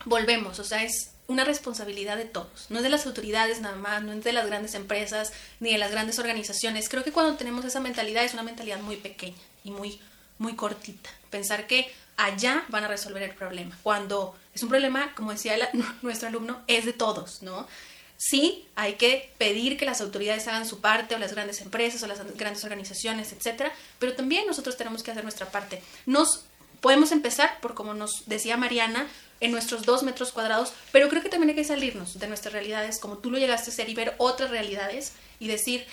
volvemos, 0.04 0.58
o 0.58 0.64
sea, 0.64 0.82
es 0.82 1.10
una 1.26 1.44
responsabilidad 1.44 2.16
de 2.16 2.24
todos, 2.24 2.66
no 2.68 2.78
es 2.78 2.82
de 2.82 2.90
las 2.90 3.06
autoridades 3.06 3.60
nada 3.60 3.76
más, 3.76 4.02
no 4.02 4.12
es 4.12 4.24
de 4.24 4.32
las 4.32 4.46
grandes 4.46 4.74
empresas 4.74 5.32
ni 5.60 5.72
de 5.72 5.78
las 5.78 5.90
grandes 5.90 6.18
organizaciones. 6.18 6.88
Creo 6.88 7.02
que 7.02 7.12
cuando 7.12 7.36
tenemos 7.36 7.64
esa 7.64 7.80
mentalidad 7.80 8.24
es 8.24 8.34
una 8.34 8.42
mentalidad 8.42 8.80
muy 8.80 8.96
pequeña 8.96 9.38
y 9.62 9.70
muy, 9.70 10.00
muy 10.38 10.54
cortita. 10.54 11.10
Pensar 11.30 11.66
que 11.66 11.90
allá 12.16 12.64
van 12.68 12.84
a 12.84 12.88
resolver 12.88 13.22
el 13.22 13.34
problema, 13.34 13.76
cuando 13.82 14.36
es 14.54 14.62
un 14.62 14.68
problema, 14.68 15.14
como 15.14 15.32
decía 15.32 15.56
nuestro 16.02 16.28
alumno, 16.28 16.62
es 16.66 16.84
de 16.84 16.92
todos, 16.92 17.42
¿no? 17.42 17.66
Sí, 18.16 18.66
hay 18.76 18.94
que 18.94 19.32
pedir 19.38 19.76
que 19.76 19.84
las 19.84 20.00
autoridades 20.00 20.46
hagan 20.48 20.66
su 20.66 20.80
parte, 20.80 21.14
o 21.14 21.18
las 21.18 21.32
grandes 21.32 21.60
empresas, 21.60 22.02
o 22.02 22.06
las 22.06 22.24
grandes 22.36 22.64
organizaciones, 22.64 23.32
etcétera, 23.32 23.72
pero 23.98 24.14
también 24.14 24.46
nosotros 24.46 24.76
tenemos 24.76 25.02
que 25.02 25.10
hacer 25.10 25.24
nuestra 25.24 25.50
parte. 25.50 25.82
Nos 26.06 26.44
podemos 26.80 27.12
empezar 27.12 27.60
por, 27.60 27.74
como 27.74 27.94
nos 27.94 28.24
decía 28.26 28.56
Mariana, 28.56 29.06
en 29.40 29.52
nuestros 29.52 29.84
dos 29.84 30.02
metros 30.02 30.32
cuadrados, 30.32 30.72
pero 30.92 31.08
creo 31.08 31.22
que 31.22 31.28
también 31.28 31.50
hay 31.50 31.56
que 31.56 31.64
salirnos 31.64 32.18
de 32.18 32.28
nuestras 32.28 32.52
realidades, 32.52 32.98
como 32.98 33.18
tú 33.18 33.30
lo 33.30 33.38
llegaste 33.38 33.70
a 33.70 33.74
ser, 33.74 33.88
y 33.88 33.94
ver 33.94 34.14
otras 34.18 34.50
realidades 34.50 35.12
y 35.38 35.48
decir, 35.48 35.86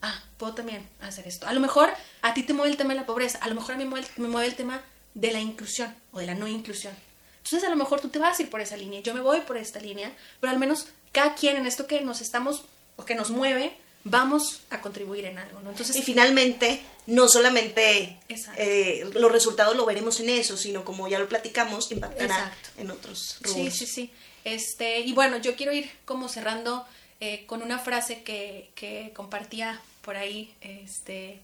ah, 0.00 0.22
puedo 0.36 0.54
también 0.54 0.88
hacer 1.00 1.26
esto. 1.26 1.46
A 1.46 1.52
lo 1.52 1.60
mejor 1.60 1.90
a 2.22 2.34
ti 2.34 2.44
te 2.44 2.54
mueve 2.54 2.70
el 2.70 2.76
tema 2.76 2.94
de 2.94 3.00
la 3.00 3.06
pobreza, 3.06 3.38
a 3.42 3.48
lo 3.48 3.54
mejor 3.54 3.74
a 3.74 3.78
mí 3.78 3.84
me 3.84 3.90
mueve, 3.90 4.06
me 4.16 4.28
mueve 4.28 4.46
el 4.46 4.54
tema 4.54 4.80
de 5.14 5.32
la 5.32 5.40
inclusión 5.40 5.94
o 6.12 6.20
de 6.20 6.26
la 6.26 6.34
no 6.34 6.46
inclusión. 6.46 6.94
Entonces 7.38 7.66
a 7.66 7.70
lo 7.70 7.76
mejor 7.76 8.00
tú 8.00 8.08
te 8.08 8.18
vas 8.18 8.38
a 8.38 8.42
ir 8.42 8.50
por 8.50 8.60
esa 8.60 8.76
línea, 8.76 9.00
yo 9.00 9.14
me 9.14 9.20
voy 9.20 9.40
por 9.40 9.56
esta 9.56 9.80
línea, 9.80 10.12
pero 10.40 10.52
al 10.52 10.58
menos 10.58 10.88
cada 11.12 11.34
quien 11.34 11.56
en 11.56 11.66
esto 11.66 11.86
que 11.86 12.00
nos 12.00 12.20
estamos 12.20 12.64
o 12.96 13.04
que 13.04 13.14
nos 13.14 13.30
mueve, 13.30 13.72
vamos 14.04 14.60
a 14.70 14.80
contribuir 14.80 15.24
en 15.24 15.38
algo, 15.38 15.60
¿no? 15.60 15.70
Entonces, 15.70 15.96
y 15.96 16.02
finalmente, 16.02 16.80
no 17.06 17.28
solamente 17.28 18.18
eh, 18.56 19.08
los 19.14 19.32
resultados 19.32 19.76
lo 19.76 19.86
veremos 19.86 20.20
en 20.20 20.30
eso, 20.30 20.56
sino 20.56 20.84
como 20.84 21.08
ya 21.08 21.18
lo 21.18 21.28
platicamos, 21.28 21.90
impactará 21.92 22.52
en 22.76 22.90
otros 22.90 23.38
Sí, 23.44 23.70
sí, 23.70 23.86
sí. 23.86 24.10
Este, 24.44 25.00
y 25.00 25.12
bueno, 25.12 25.38
yo 25.38 25.56
quiero 25.56 25.72
ir 25.72 25.90
como 26.04 26.28
cerrando 26.28 26.86
eh, 27.20 27.44
con 27.46 27.62
una 27.62 27.78
frase 27.78 28.22
que, 28.22 28.70
que 28.74 29.12
compartía 29.14 29.80
por 30.02 30.16
ahí, 30.16 30.54
este, 30.60 31.40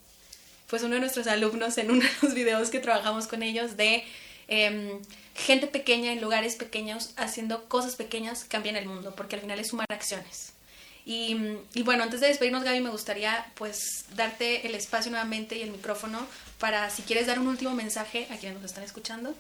pues 0.69 0.83
uno 0.83 0.95
de 0.95 1.01
nuestros 1.01 1.27
alumnos 1.27 1.77
en 1.79 1.91
uno 1.91 2.03
de 2.03 2.11
los 2.23 2.35
videos 2.35 2.71
que 2.71 2.81
trabajamos 2.81 3.27
con 3.27 3.43
ellos 3.43 3.77
de 3.77 4.05
em, 4.49 5.01
gente 5.35 5.67
pequeña 5.67 6.13
en 6.13 6.21
lugares 6.21 6.57
pequeños 6.57 7.11
haciendo 7.17 7.65
cosas 7.69 7.97
pequeñas 7.97 8.45
cambian 8.45 8.77
el 8.77 8.87
mundo, 8.87 9.15
porque 9.17 9.37
al 9.37 9.43
final 9.43 9.59
es 9.59 9.69
sumar 9.69 9.87
acciones. 9.91 10.53
Y, 11.07 11.37
y, 11.75 11.83
bueno, 11.83 12.03
antes 12.03 12.21
de 12.21 12.29
despedirnos, 12.29 12.65
Gaby, 12.65 12.81
me 12.81 12.89
gustaría 12.89 13.47
pues 13.57 14.07
darte 14.15 14.67
el 14.67 14.75
espacio 14.75 15.11
nuevamente 15.11 15.57
y 15.57 15.61
el 15.61 15.71
micrófono 15.71 16.27
para 16.59 16.89
si 16.89 17.03
quieres 17.03 17.27
dar 17.27 17.39
un 17.39 17.49
último 17.49 17.75
mensaje 17.75 18.27
a 18.31 18.37
quienes 18.37 18.55
nos 18.61 18.71
están 18.71 18.85
escuchando, 18.85 19.35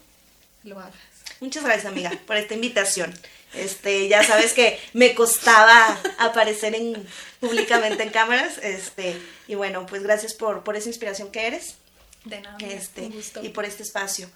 lo 0.62 0.79
hagas. 0.79 0.95
Muchas 1.40 1.64
gracias, 1.64 1.87
amiga, 1.87 2.11
por 2.27 2.37
esta 2.37 2.55
invitación. 2.55 3.14
Este, 3.55 4.09
ya 4.09 4.23
sabes 4.25 4.53
que 4.53 4.79
me 4.93 5.14
costaba 5.14 5.99
aparecer 6.19 6.75
en, 6.75 7.07
públicamente 7.40 8.03
en 8.03 8.11
cámaras, 8.11 8.59
este, 8.59 9.17
y 9.47 9.55
bueno, 9.55 9.87
pues 9.87 10.03
gracias 10.03 10.35
por, 10.35 10.64
por 10.64 10.77
esa 10.77 10.88
inspiración 10.88 11.31
que 11.31 11.47
eres. 11.47 11.77
De 12.25 12.40
nada. 12.40 12.57
Este, 12.61 13.11
y 13.43 13.51
por 13.51 13.64
este 13.64 13.83
espacio. 13.83 14.29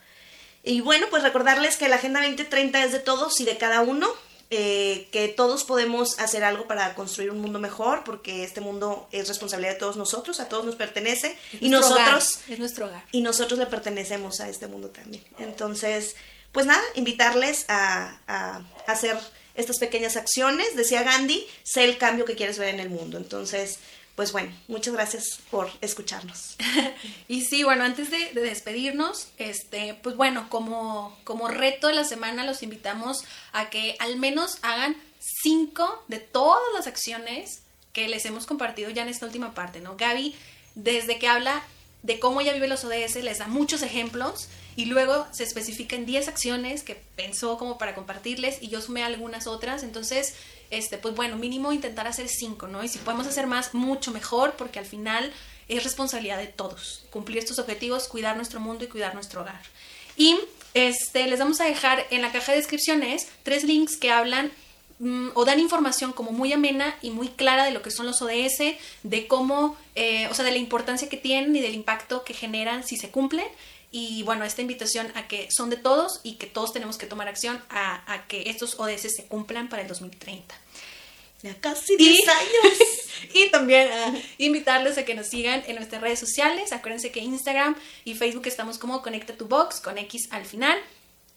Y 0.63 0.81
bueno, 0.81 1.07
pues 1.11 1.23
recordarles 1.23 1.77
que 1.77 1.89
la 1.89 1.97
Agenda 1.97 2.21
2030 2.21 2.85
es 2.85 2.93
de 2.93 2.99
todos 3.01 3.41
y 3.41 3.45
de 3.45 3.57
cada 3.57 3.81
uno. 3.81 4.09
Eh, 4.51 5.09
que 5.13 5.29
todos 5.29 5.65
podemos 5.65 6.19
hacer 6.21 6.43
algo 6.43 6.67
para 6.67 6.95
construir 6.95 7.31
un 7.31 7.39
mundo 7.39 7.59
mejor, 7.59 8.03
porque 8.03 8.45
este 8.45 8.63
mundo 8.63 9.07
es 9.13 9.29
responsabilidad 9.29 9.75
de 9.75 9.79
todos 9.79 9.99
nosotros, 9.99 10.41
a 10.41 10.49
todos 10.49 10.65
nos 10.65 10.75
pertenece 10.75 11.37
y 11.61 11.69
nosotros 11.69 12.41
es 12.49 12.59
nuestro 12.59 12.87
hogar. 12.87 13.05
y 13.13 13.21
nosotros 13.21 13.59
le 13.59 13.67
pertenecemos 13.67 14.41
a 14.41 14.49
este 14.49 14.67
mundo 14.67 14.89
también. 14.89 15.23
Entonces, 15.39 16.17
pues 16.51 16.65
nada, 16.65 16.83
invitarles 16.95 17.67
a, 17.69 18.21
a 18.27 18.63
hacer 18.87 19.19
estas 19.55 19.79
pequeñas 19.79 20.17
acciones. 20.17 20.75
Decía 20.77 21.03
Gandhi, 21.03 21.47
sé 21.63 21.85
el 21.85 21.99
cambio 21.99 22.25
que 22.25 22.35
quieres 22.35 22.59
ver 22.59 22.71
en 22.71 22.81
el 22.81 22.89
mundo. 22.89 23.19
Entonces, 23.19 23.81
pues 24.19 24.33
bueno, 24.33 24.53
muchas 24.67 24.95
gracias 24.95 25.39
por 25.49 25.71
escucharnos. 25.81 26.57
y 27.29 27.43
sí, 27.43 27.63
bueno, 27.63 27.85
antes 27.85 28.11
de, 28.11 28.33
despedirnos, 28.33 29.29
este, 29.39 29.95
pues 30.03 30.17
bueno, 30.17 30.51
como, 30.51 31.17
como 31.23 31.47
reto 31.47 31.87
de 31.87 31.95
la 31.95 32.03
semana 32.03 32.45
los 32.45 32.65
invitamos 32.65 33.23
a 33.53 33.71
que 33.71 33.95
al 34.01 34.17
menos 34.17 34.59
hagan 34.63 34.97
cinco 35.21 36.03
de 36.09 36.19
todas 36.19 36.61
las 36.75 36.89
acciones 36.89 37.63
que 37.93 38.09
les 38.09 38.25
hemos 38.25 38.45
compartido 38.45 38.91
ya 38.91 39.03
en 39.03 39.09
esta 39.09 39.25
última 39.25 39.55
parte, 39.55 39.81
¿no? 39.81 39.97
Gaby, 39.97 40.35
desde 40.75 41.21
que 41.21 41.29
habla 41.29 41.63
de 42.03 42.19
cómo 42.19 42.41
ella 42.41 42.53
vive 42.53 42.67
los 42.67 42.83
ODS, 42.83 43.23
les 43.23 43.39
da 43.39 43.47
muchos 43.47 43.83
ejemplos 43.83 44.49
y 44.75 44.87
luego 44.87 45.29
se 45.31 45.45
especifica 45.45 45.95
en 45.95 46.07
10 46.07 46.27
acciones 46.27 46.83
que 46.83 47.01
pensó 47.15 47.57
como 47.57 47.79
para 47.79 47.95
compartirles 47.95 48.59
y 48.61 48.69
yo 48.69 48.81
sumé 48.81 49.05
algunas 49.05 49.47
otras, 49.47 49.85
entonces 49.85 50.35
este, 50.71 50.99
pues 50.99 51.15
bueno, 51.15 51.37
mínimo 51.37 51.73
intentar 51.73 52.07
hacer 52.07 52.29
cinco, 52.29 52.67
¿no? 52.67 52.83
Y 52.85 52.89
si 52.89 52.99
podemos 52.99 53.27
hacer 53.27 53.47
más, 53.47 53.75
mucho 53.75 54.11
mejor, 54.11 54.55
porque 54.57 54.79
al 54.79 54.87
final 54.87 55.33
es 55.69 55.85
responsabilidad 55.85 56.39
de 56.39 56.47
todos 56.47 57.05
cumplir 57.11 57.39
estos 57.39 57.59
objetivos, 57.59 58.09
cuidar 58.09 58.37
nuestro 58.37 58.61
mundo 58.61 58.85
y 58.85 58.89
cuidar 58.89 59.15
nuestro 59.15 59.43
hogar. 59.43 59.61
Y 60.17 60.37
este, 60.75 61.27
les 61.27 61.39
vamos 61.39 61.61
a 61.61 61.65
dejar 61.65 62.07
en 62.11 62.23
la 62.23 62.33
caja 62.33 62.53
de 62.53 62.59
descripciones 62.59 63.29
tres 63.43 63.65
links 63.65 63.97
que 63.97 64.11
hablan 64.11 64.51
mm, 64.99 65.29
o 65.35 65.45
dan 65.45 65.61
información 65.61 66.13
como 66.13 66.33
muy 66.33 66.53
amena 66.53 66.95
y 67.03 67.11
muy 67.11 67.29
clara 67.29 67.65
de 67.65 67.71
lo 67.71 67.83
que 67.83 67.91
son 67.91 68.07
los 68.07 68.21
ODS, 68.23 68.77
de 69.03 69.27
cómo, 69.27 69.77
eh, 69.95 70.29
o 70.29 70.35
sea, 70.35 70.45
de 70.45 70.51
la 70.51 70.59
importancia 70.59 71.09
que 71.09 71.17
tienen 71.17 71.55
y 71.55 71.61
del 71.61 71.75
impacto 71.75 72.25
que 72.25 72.35
generan 72.35 72.85
si 72.85 72.97
se 72.97 73.11
cumplen. 73.11 73.47
Y 73.91 74.23
bueno, 74.23 74.45
esta 74.45 74.61
invitación 74.61 75.11
a 75.15 75.29
que 75.29 75.49
son 75.51 75.71
de 75.71 75.77
todos 75.77 76.21
y 76.23 76.35
que 76.35 76.47
todos 76.47 76.73
tenemos 76.73 76.99
que 76.99 77.07
tomar 77.07 77.29
acción 77.29 77.63
a, 77.71 78.25
que 78.29 78.51
estos 78.51 78.79
ODS 78.79 79.15
se 79.17 79.27
cumplan 79.27 79.69
para 79.69 79.83
el 79.83 79.89
2030. 79.89 80.55
Ya 81.43 81.55
casi 81.61 81.97
10 81.97 82.29
años. 82.29 82.79
y 83.35 83.51
también 83.51 83.89
invitarles 84.39 84.99
a 84.99 85.05
que 85.05 85.15
nos 85.15 85.29
sigan 85.29 85.63
en 85.67 85.77
nuestras 85.77 86.03
redes 86.03 86.19
sociales. 86.19 86.73
Acuérdense 86.73 87.11
que 87.11 87.21
Instagram 87.21 87.77
y 88.05 88.15
Facebook 88.15 88.47
estamos 88.47 88.77
como 88.77 89.03
Conecta 89.03 89.37
tu 89.37 89.47
Box 89.47 89.81
con 89.81 89.97
X 89.97 90.29
al 90.31 90.45
final. 90.45 90.79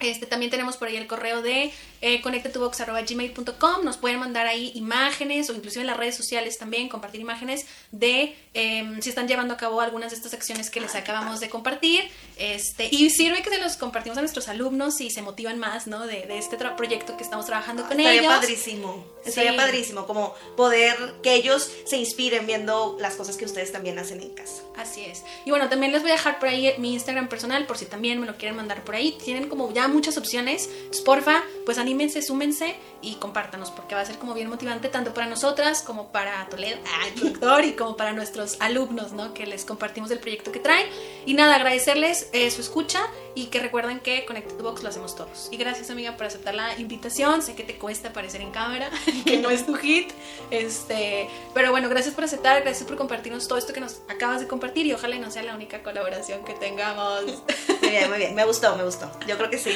Este, 0.03 0.25
también 0.25 0.51
tenemos 0.51 0.77
por 0.77 0.87
ahí 0.87 0.97
el 0.97 1.07
correo 1.07 1.41
de 1.41 1.71
eh, 2.01 2.21
conectatubox.gmail.com. 2.21 3.83
Nos 3.83 3.97
pueden 3.97 4.19
mandar 4.19 4.47
ahí 4.47 4.71
imágenes 4.75 5.49
o 5.49 5.53
inclusive 5.53 5.81
en 5.81 5.87
las 5.87 5.97
redes 5.97 6.15
sociales 6.15 6.57
también 6.57 6.89
compartir 6.89 7.21
imágenes 7.21 7.65
de 7.91 8.35
em, 8.53 9.01
si 9.01 9.09
están 9.09 9.27
llevando 9.27 9.53
a 9.53 9.57
cabo 9.57 9.81
algunas 9.81 10.11
de 10.11 10.17
estas 10.17 10.33
acciones 10.33 10.69
que 10.69 10.79
les 10.81 10.95
acabamos 10.95 11.39
de 11.39 11.49
compartir. 11.49 12.09
Este, 12.37 12.89
y 12.91 13.09
sirve 13.09 13.41
que 13.41 13.49
se 13.49 13.59
los 13.59 13.77
compartimos 13.77 14.17
a 14.17 14.21
nuestros 14.21 14.47
alumnos 14.47 14.99
y 15.01 15.09
se 15.11 15.21
motivan 15.21 15.59
más 15.59 15.87
¿no? 15.87 16.07
de, 16.07 16.25
de 16.25 16.37
este 16.37 16.57
proyecto 16.57 17.17
que 17.17 17.23
estamos 17.23 17.45
trabajando 17.45 17.83
con 17.83 17.99
Estaría 17.99 18.21
ellos. 18.21 18.33
padrísimo. 18.33 19.05
Estaría 19.25 19.55
padrísimo 19.55 20.07
como 20.07 20.33
poder 20.57 20.95
que 21.21 21.35
ellos 21.35 21.69
se 21.85 21.97
inspiren 21.97 22.47
viendo 22.47 22.97
las 22.99 23.15
cosas 23.15 23.37
que 23.37 23.45
ustedes 23.45 23.71
también 23.71 23.99
hacen 23.99 24.21
en 24.21 24.33
casa. 24.33 24.63
Así 24.75 25.05
es. 25.05 25.23
Y 25.45 25.51
bueno, 25.51 25.69
también 25.69 25.91
les 25.91 26.01
voy 26.01 26.11
a 26.11 26.15
dejar 26.15 26.39
por 26.39 26.49
ahí 26.49 26.73
mi 26.79 26.93
Instagram 26.93 27.29
personal 27.29 27.65
por 27.67 27.77
si 27.77 27.85
también 27.85 28.19
me 28.19 28.25
lo 28.25 28.35
quieren 28.37 28.55
mandar 28.55 28.83
por 28.83 28.95
ahí. 28.95 29.17
Tienen 29.23 29.47
como 29.47 29.71
ya 29.73 29.87
muchas 29.91 30.17
opciones. 30.17 30.69
Porfa, 31.05 31.43
pues 31.65 31.77
anímense, 31.77 32.21
súmense 32.21 32.75
y 33.01 33.15
compártanos, 33.15 33.71
porque 33.71 33.95
va 33.95 34.01
a 34.01 34.05
ser 34.05 34.17
como 34.17 34.33
bien 34.33 34.49
motivante 34.49 34.89
tanto 34.89 35.13
para 35.13 35.27
nosotras 35.27 35.81
como 35.81 36.11
para 36.11 36.47
Toledo, 36.49 36.77
el 37.07 37.13
productor, 37.13 37.65
y 37.65 37.73
como 37.73 37.97
para 37.97 38.13
nuestros 38.13 38.57
alumnos, 38.59 39.13
¿no? 39.13 39.33
Que 39.33 39.45
les 39.45 39.65
compartimos 39.65 40.11
el 40.11 40.19
proyecto 40.19 40.51
que 40.51 40.59
traen. 40.59 40.87
Y 41.25 41.33
nada, 41.33 41.55
agradecerles 41.55 42.29
eh, 42.33 42.49
su 42.51 42.61
escucha 42.61 43.01
y 43.33 43.45
que 43.45 43.59
recuerden 43.59 43.99
que 43.99 44.25
Connected 44.25 44.61
Box 44.61 44.83
lo 44.83 44.89
hacemos 44.89 45.15
todos. 45.15 45.49
Y 45.51 45.57
gracias, 45.57 45.89
amiga, 45.89 46.15
por 46.17 46.25
aceptar 46.25 46.55
la 46.55 46.77
invitación. 46.79 47.41
Sé 47.41 47.55
que 47.55 47.63
te 47.63 47.77
cuesta 47.77 48.09
aparecer 48.09 48.41
en 48.41 48.51
cámara, 48.51 48.89
que 49.25 49.37
no 49.37 49.49
es 49.49 49.65
tu 49.65 49.75
hit. 49.75 50.11
Este, 50.49 51.29
pero 51.53 51.71
bueno, 51.71 51.89
gracias 51.89 52.13
por 52.13 52.23
aceptar, 52.23 52.61
gracias 52.61 52.87
por 52.87 52.97
compartirnos 52.97 53.47
todo 53.47 53.57
esto 53.57 53.73
que 53.73 53.79
nos 53.79 54.01
acabas 54.09 54.41
de 54.41 54.47
compartir 54.47 54.85
y 54.85 54.93
ojalá 54.93 55.17
no 55.17 55.31
sea 55.31 55.43
la 55.43 55.55
única 55.55 55.83
colaboración 55.83 56.43
que 56.43 56.53
tengamos. 56.53 57.23
Muy 57.81 57.89
bien, 57.89 58.09
muy 58.09 58.19
bien. 58.19 58.35
Me 58.35 58.45
gustó, 58.45 58.75
me 58.77 58.83
gustó. 58.83 59.11
Yo 59.27 59.37
creo 59.37 59.49
que 59.49 59.57
sí, 59.57 59.71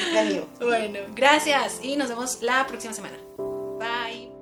Bueno, 0.60 1.00
gracias 1.14 1.80
y 1.82 1.96
nos 1.96 2.08
vemos 2.08 2.42
la 2.42 2.66
próxima 2.66 2.92
semana. 2.94 3.16
Bye. 3.78 4.35